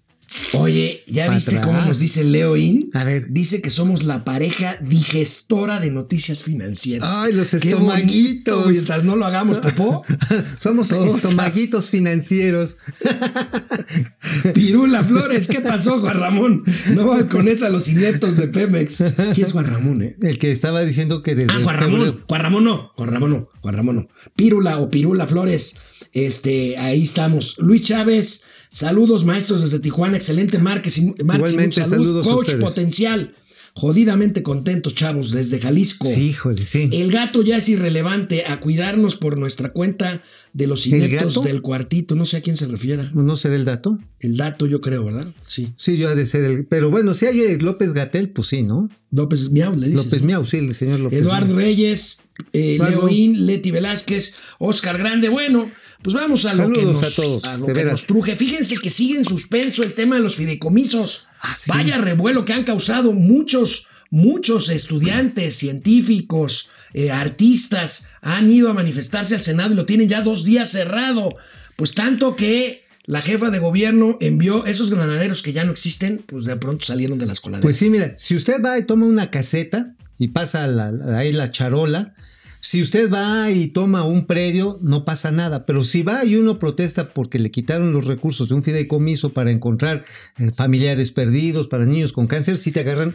Oye, 0.53 1.03
¿ya 1.09 1.29
viste 1.29 1.51
atrás. 1.57 1.67
cómo 1.67 1.81
nos 1.83 1.99
dice 1.99 2.23
Leo 2.25 2.57
In? 2.57 2.89
A 2.95 3.03
ver. 3.05 3.27
Dice 3.31 3.61
que 3.61 3.71
somos 3.71 4.05
la 4.05 4.25
pareja 4.25 4.77
digestora 4.81 5.81
de 5.81 5.91
noticias 5.91 6.43
financieras. 6.45 7.09
Ay, 7.17 7.33
los 7.33 7.53
estomaguitos. 7.53 8.69
Mientras 8.69 9.03
no 9.05 9.17
lo 9.17 9.27
hagamos, 9.27 9.59
popó. 9.59 10.03
somos 10.59 10.89
Todos. 10.89 11.17
estomaguitos 11.17 11.91
financieros. 11.91 12.77
Pirula 14.55 15.03
Flores, 15.03 15.49
¿qué 15.49 15.61
pasó, 15.61 16.01
Juan 16.01 16.19
Ramón? 16.19 16.65
No 16.95 17.09
van 17.09 17.29
con 17.29 17.49
esa 17.49 17.69
los 17.69 17.89
ineptos 17.89 18.37
de 18.37 18.49
Pemex. 18.49 19.03
¿Quién 19.35 19.47
es 19.47 19.53
Juan 19.53 19.67
Ramón, 19.67 20.03
eh? 20.03 20.17
El 20.23 20.39
que 20.39 20.51
estaba 20.51 20.83
diciendo 20.85 21.23
que 21.23 21.35
desde 21.35 21.53
Ah, 21.53 21.61
Juan 21.63 21.77
febrero- 21.79 22.05
Ramón. 22.05 22.25
Juan 22.29 22.43
Ramón 22.43 22.65
no. 22.65 22.93
Juan 22.97 23.11
Ramón 23.11 23.31
no. 23.31 23.49
Juan 23.61 23.75
Ramón 23.75 23.97
no. 23.97 24.09
Pírula 24.37 24.79
o 24.79 24.91
Pirula 24.91 25.27
Flores. 25.27 25.77
Este, 26.13 26.77
ahí 26.79 27.03
estamos. 27.03 27.57
Luis 27.59 27.83
Chávez. 27.83 28.45
Saludos, 28.71 29.25
maestros 29.25 29.63
desde 29.63 29.81
Tijuana. 29.81 30.17
Excelente 30.17 30.59
marketing. 30.59 31.13
Igualmente, 31.19 31.85
salud. 31.85 31.91
saludos 31.91 32.27
a 32.27 32.31
Coach 32.31 32.47
ustedes. 32.49 32.65
potencial. 32.65 33.35
Jodidamente 33.73 34.43
contentos, 34.43 34.95
chavos, 34.95 35.31
desde 35.31 35.61
Jalisco. 35.61 36.07
Sí, 36.07 36.31
híjole, 36.31 36.67
sí. 36.67 36.89
El 36.93 37.11
gato 37.13 37.43
ya 37.43 37.57
es 37.57 37.69
irrelevante 37.69 38.45
a 38.47 38.59
cuidarnos 38.61 39.15
por 39.17 39.39
nuestra 39.39 39.73
cuenta 39.73 40.23
de 40.53 40.67
los 40.67 40.87
ineptos 40.89 41.43
del 41.45 41.63
cuartito. 41.63 42.17
No 42.17 42.25
sé 42.27 42.39
a 42.39 42.41
quién 42.41 42.57
se 42.57 42.67
refiera. 42.67 43.11
¿No 43.15 43.37
será 43.37 43.55
el 43.55 43.65
dato? 43.65 43.99
El 44.19 44.37
dato, 44.37 44.67
yo 44.67 44.81
creo, 44.81 45.05
¿verdad? 45.05 45.33
Sí. 45.47 45.73
Sí, 45.77 45.97
yo 45.97 46.09
ha 46.09 46.17
de 46.17 46.27
ser 46.27 46.45
el. 46.45 46.67
Pero 46.67 46.91
bueno, 46.91 47.15
si 47.15 47.27
hay 47.27 47.41
el 47.43 47.65
López 47.65 47.93
Gatel, 47.93 48.31
pues 48.31 48.49
sí, 48.49 48.65
¿no? 48.65 48.91
López 49.13 49.51
Miau, 49.51 49.73
le 49.73 49.89
dices. 49.89 50.05
López 50.05 50.23
¿no? 50.23 50.27
Miau, 50.27 50.45
sí, 50.47 50.57
el 50.59 50.75
señor 50.75 51.01
López 51.01 51.21
Eduardo. 51.21 51.55
Reyes, 51.55 52.23
eh. 52.53 52.77
Leoín, 52.81 53.47
Leti 53.47 53.71
Velázquez, 53.71 54.35
Oscar 54.59 54.99
Grande. 54.99 55.29
Bueno, 55.29 55.71
pues 56.03 56.15
vamos 56.15 56.45
a 56.47 56.55
lo 56.55 56.71
que, 56.73 56.83
nos, 56.83 57.03
a 57.03 57.11
todos, 57.11 57.45
a 57.45 57.57
lo 57.57 57.67
de 57.67 57.73
que 57.73 57.79
veras. 57.79 57.93
nos 57.93 58.07
truje. 58.07 58.37
Fíjense 58.37 58.77
que 58.79 58.91
sigue 58.91 59.19
en 59.19 59.25
suspenso 59.25 59.83
el 59.83 59.93
tema 59.95 60.17
de 60.17 60.23
los 60.23 60.37
fideicomisos. 60.37 61.27
Ah, 61.43 61.55
sí. 61.55 61.71
Vaya 61.73 61.99
revuelo 61.99 62.45
que 62.45 62.53
han 62.53 62.65
causado 62.65 63.13
muchos, 63.13 63.87
muchos 64.11 64.69
estudiantes, 64.69 65.57
científicos, 65.57 66.69
eh, 66.95 67.11
artistas 67.11 68.07
han 68.23 68.51
ido 68.51 68.71
a 68.71 68.75
manifestarse 68.75 69.35
al 69.35 69.43
Senado 69.43 69.73
y 69.73 69.77
lo 69.77 69.87
tienen 69.87 70.09
ya 70.09 70.23
dos 70.23 70.45
días 70.45 70.71
cerrado. 70.71 71.35
Pues 71.77 71.95
tanto 71.95 72.37
que 72.37 72.85
la 73.07 73.23
jefa 73.23 73.51
de 73.51 73.59
gobierno 73.59 74.17
envió 74.21 74.67
esos 74.67 74.91
granaderos 74.91 75.43
que 75.43 75.53
ya 75.53 75.65
no 75.65 75.73
existen, 75.73 76.23
pues 76.27 76.45
de 76.45 76.57
pronto 76.57 76.85
salieron 76.85 77.19
de 77.19 77.27
las 77.27 77.41
coladeras. 77.41 77.63
Pues 77.65 77.77
sí, 77.77 77.91
mira, 77.91 78.15
si 78.19 78.37
usted 78.37 78.63
va 78.65 78.79
y 78.79 78.85
toma 78.85 79.07
una 79.07 79.31
caseta 79.31 79.95
y 80.19 80.29
pasa 80.29 80.67
la- 80.67 80.93
ahí 81.19 81.33
la 81.33 81.51
charola, 81.51 82.15
si 82.61 82.83
usted 82.83 83.11
va 83.11 83.51
y 83.51 83.69
toma 83.69 84.05
un 84.05 84.27
predio, 84.27 84.79
no 84.83 85.05
pasa 85.05 85.33
nada. 85.33 85.65
Pero 85.65 85.83
si 85.83 86.03
va 86.03 86.25
y 86.25 86.37
uno 86.37 86.59
protesta 86.59 87.09
porque 87.09 87.39
le 87.39 87.51
quitaron 87.51 87.93
los 87.93 88.07
recursos 88.07 88.49
de 88.49 88.55
un 88.55 88.63
fideicomiso 88.63 89.33
para 89.33 89.51
encontrar 89.51 90.05
eh, 90.39 90.51
familiares 90.51 91.11
perdidos, 91.11 91.69
para 91.69 91.87
niños 91.87 92.13
con 92.13 92.27
cáncer, 92.27 92.59
sí 92.59 92.71
te 92.71 92.81
agarran. 92.81 93.15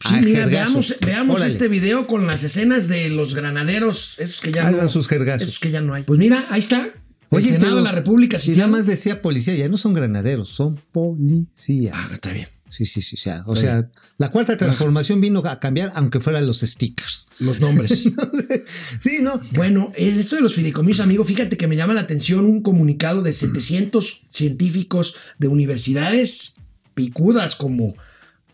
Sí, 0.00 0.14
mira, 0.24 0.46
veamos, 0.46 0.96
veamos 1.06 1.36
Órale. 1.36 1.52
este 1.52 1.68
video 1.68 2.08
con 2.08 2.26
las 2.26 2.42
escenas 2.42 2.88
de 2.88 3.08
los 3.08 3.34
granaderos, 3.36 4.16
esos 4.18 4.40
que 4.40 4.50
ya 4.50 4.66
Hagan 4.66 4.84
no. 4.84 4.88
sus 4.88 5.06
jergazos. 5.06 5.48
Esos 5.48 5.60
que 5.60 5.70
ya 5.70 5.80
no 5.80 5.94
hay. 5.94 6.02
Pues 6.02 6.18
mira, 6.18 6.44
ahí 6.50 6.58
está. 6.58 6.88
Oye, 7.28 7.46
el 7.46 7.52
Senado 7.54 7.64
pero 7.66 7.76
de 7.76 7.82
la 7.82 7.92
República 7.92 8.38
Si 8.38 8.50
nada 8.50 8.66
más 8.66 8.86
decía 8.86 9.22
policía, 9.22 9.54
ya 9.54 9.68
no 9.68 9.78
son 9.78 9.94
granaderos, 9.94 10.48
son 10.48 10.78
policías. 10.90 11.94
Ah, 11.96 12.10
está 12.14 12.32
bien. 12.32 12.48
Sí, 12.72 12.86
sí, 12.86 13.02
sí. 13.02 13.16
O 13.16 13.18
sea, 13.18 13.42
o 13.46 13.54
sea, 13.54 13.88
la 14.16 14.30
cuarta 14.30 14.56
transformación 14.56 15.20
vino 15.20 15.40
a 15.44 15.60
cambiar, 15.60 15.92
aunque 15.94 16.20
fueran 16.20 16.46
los 16.46 16.60
stickers. 16.60 17.26
Los 17.38 17.60
nombres. 17.60 17.90
sí, 19.00 19.18
no. 19.20 19.40
bueno, 19.52 19.92
es 19.94 20.16
esto 20.16 20.36
de 20.36 20.42
los 20.42 20.54
fideicomisos, 20.54 21.04
amigo, 21.04 21.22
fíjate 21.24 21.56
que 21.58 21.66
me 21.66 21.76
llama 21.76 21.92
la 21.92 22.00
atención 22.00 22.46
un 22.46 22.62
comunicado 22.62 23.20
de 23.22 23.32
700 23.34 24.22
científicos 24.30 25.14
de 25.38 25.48
universidades 25.48 26.56
picudas 26.94 27.56
como 27.56 27.94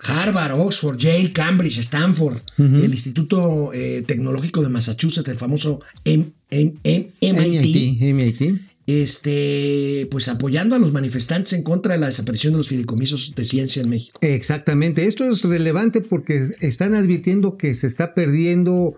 Harvard, 0.00 0.58
Oxford, 0.60 0.96
Yale, 0.96 1.32
Cambridge, 1.32 1.78
Stanford, 1.78 2.38
el 2.56 2.90
Instituto 2.90 3.72
eh, 3.72 4.02
Tecnológico 4.06 4.62
de 4.62 4.68
Massachusetts, 4.68 5.28
el 5.28 5.36
famoso 5.38 5.80
M- 6.04 6.30
M- 6.50 6.74
M- 6.84 7.10
MIT. 7.20 8.00
MIT. 8.14 8.60
Este, 8.88 10.08
pues 10.10 10.28
apoyando 10.28 10.74
a 10.74 10.78
los 10.78 10.92
manifestantes 10.92 11.52
en 11.52 11.62
contra 11.62 11.92
de 11.92 12.00
la 12.00 12.06
desaparición 12.06 12.54
de 12.54 12.58
los 12.58 12.68
fideicomisos 12.68 13.34
de 13.34 13.44
ciencia 13.44 13.82
en 13.82 13.90
México. 13.90 14.18
Exactamente. 14.22 15.06
Esto 15.06 15.30
es 15.30 15.44
relevante 15.44 16.00
porque 16.00 16.48
están 16.60 16.94
advirtiendo 16.94 17.58
que 17.58 17.74
se 17.74 17.86
está 17.86 18.14
perdiendo 18.14 18.94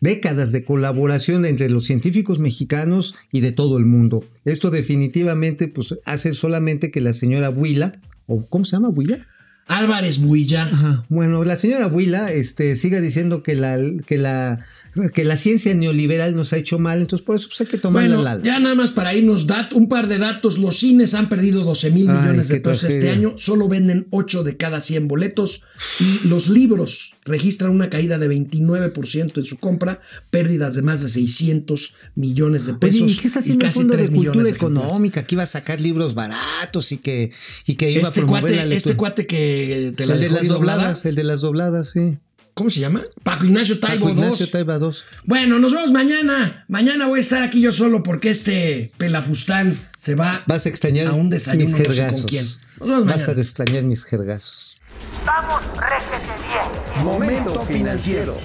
décadas 0.00 0.52
de 0.52 0.64
colaboración 0.64 1.44
entre 1.44 1.68
los 1.70 1.86
científicos 1.86 2.38
mexicanos 2.38 3.16
y 3.32 3.40
de 3.40 3.50
todo 3.50 3.78
el 3.78 3.84
mundo. 3.84 4.24
Esto 4.44 4.70
definitivamente 4.70 5.66
pues, 5.66 5.96
hace 6.04 6.34
solamente 6.34 6.92
que 6.92 7.00
la 7.00 7.12
señora 7.12 7.50
Huila, 7.50 8.00
o 8.26 8.46
¿cómo 8.46 8.64
se 8.64 8.76
llama 8.76 8.90
Huila? 8.90 9.26
Álvarez 9.66 10.18
Builla. 10.18 10.62
Ajá. 10.62 11.04
Bueno, 11.08 11.44
la 11.44 11.56
señora 11.56 11.86
Huila 11.86 12.32
este, 12.32 12.76
siga 12.76 13.00
diciendo 13.00 13.42
que 13.42 13.54
la, 13.54 13.78
que, 14.06 14.18
la, 14.18 14.64
que 15.14 15.24
la 15.24 15.36
ciencia 15.36 15.74
neoliberal 15.74 16.36
nos 16.36 16.52
ha 16.52 16.58
hecho 16.58 16.78
mal, 16.78 17.00
entonces 17.00 17.24
por 17.24 17.36
eso 17.36 17.48
pues, 17.48 17.60
hay 17.62 17.66
que 17.66 17.78
tomarla 17.78 18.08
Bueno, 18.16 18.20
al 18.20 18.26
alma. 18.36 18.44
ya 18.44 18.60
nada 18.60 18.74
más 18.74 18.92
para 18.92 19.14
irnos, 19.14 19.46
dat, 19.46 19.72
un 19.72 19.88
par 19.88 20.06
de 20.08 20.18
datos. 20.18 20.58
Los 20.58 20.78
cines 20.78 21.14
han 21.14 21.28
perdido 21.28 21.62
12 21.64 21.90
mil 21.90 22.08
Ay, 22.10 22.16
millones 22.18 22.48
de 22.48 22.54
qué 22.56 22.60
pesos 22.60 22.90
este 22.90 23.10
año. 23.10 23.34
Solo 23.38 23.68
venden 23.68 24.06
8 24.10 24.42
de 24.44 24.56
cada 24.56 24.80
100 24.80 25.08
boletos. 25.08 25.62
Y 26.00 26.28
los 26.28 26.48
libros 26.48 27.14
registran 27.24 27.70
una 27.70 27.88
caída 27.88 28.18
de 28.18 28.28
29% 28.28 29.38
en 29.38 29.44
su 29.44 29.56
compra, 29.58 30.00
pérdidas 30.30 30.74
de 30.74 30.82
más 30.82 31.02
de 31.02 31.08
600 31.08 31.94
millones 32.14 32.66
de 32.66 32.74
pesos. 32.74 33.02
Oye, 33.02 33.12
¿y 33.12 33.16
qué 33.16 33.28
está 33.28 33.40
haciendo 33.40 33.66
el 33.66 33.72
Fondo 33.72 33.92
de 33.92 33.98
3 33.98 34.10
millones 34.10 34.32
Cultura 34.34 34.50
de. 34.50 34.56
Económica? 34.82 35.22
Que 35.22 35.34
iba 35.36 35.42
a 35.44 35.46
sacar 35.46 35.80
libros 35.80 36.14
baratos 36.14 36.92
y 36.92 36.98
que, 36.98 37.30
y 37.66 37.76
que 37.76 37.90
iba 37.90 38.02
a 38.02 38.08
Este 38.08 38.20
promover 38.20 38.42
la 38.42 38.48
cuate, 38.48 38.56
lectura. 38.68 38.76
este 38.76 38.96
cuate 38.96 39.26
que 39.26 39.92
te 39.96 40.06
la 40.06 40.14
el 40.14 40.20
de 40.20 40.30
las 40.30 40.48
dobladas, 40.48 41.06
el 41.06 41.14
de 41.14 41.24
las 41.24 41.40
dobladas, 41.40 41.90
sí. 41.90 42.18
¿Cómo 42.54 42.68
se 42.68 42.80
llama? 42.80 43.00
Paco 43.22 43.46
Ignacio 43.46 43.80
Taibo 43.80 44.06
Paco 44.06 44.10
Ignacio 44.14 44.44
2. 44.46 44.50
Taiba 44.50 44.78
2. 44.78 45.04
Bueno, 45.24 45.58
nos 45.58 45.72
vemos 45.72 45.90
mañana. 45.90 46.64
Mañana 46.68 47.06
voy 47.06 47.18
a 47.18 47.22
estar 47.22 47.42
aquí 47.42 47.60
yo 47.62 47.72
solo 47.72 48.02
porque 48.02 48.28
este 48.30 48.92
pelafustán 48.98 49.78
se 49.96 50.14
va 50.14 50.42
Vas 50.46 50.66
a 50.66 50.68
extrañar 50.68 51.06
a 51.06 51.12
un 51.14 51.30
desayuno 51.30 51.64
mis 51.64 51.70
no 51.72 51.76
sé 51.78 51.84
con 51.84 51.94
jergazos. 51.94 52.26
quién. 52.28 52.44
Nos 52.44 52.88
vemos 52.88 53.06
Vas 53.06 53.16
mañana. 53.16 53.32
a 53.38 53.40
extrañar 53.40 53.82
mis 53.84 54.04
jergazos. 54.04 54.76
Vamos, 55.24 55.62
réjete 55.78 56.32
bien. 56.46 57.04
Momento 57.04 57.64
financiero. 57.66 58.38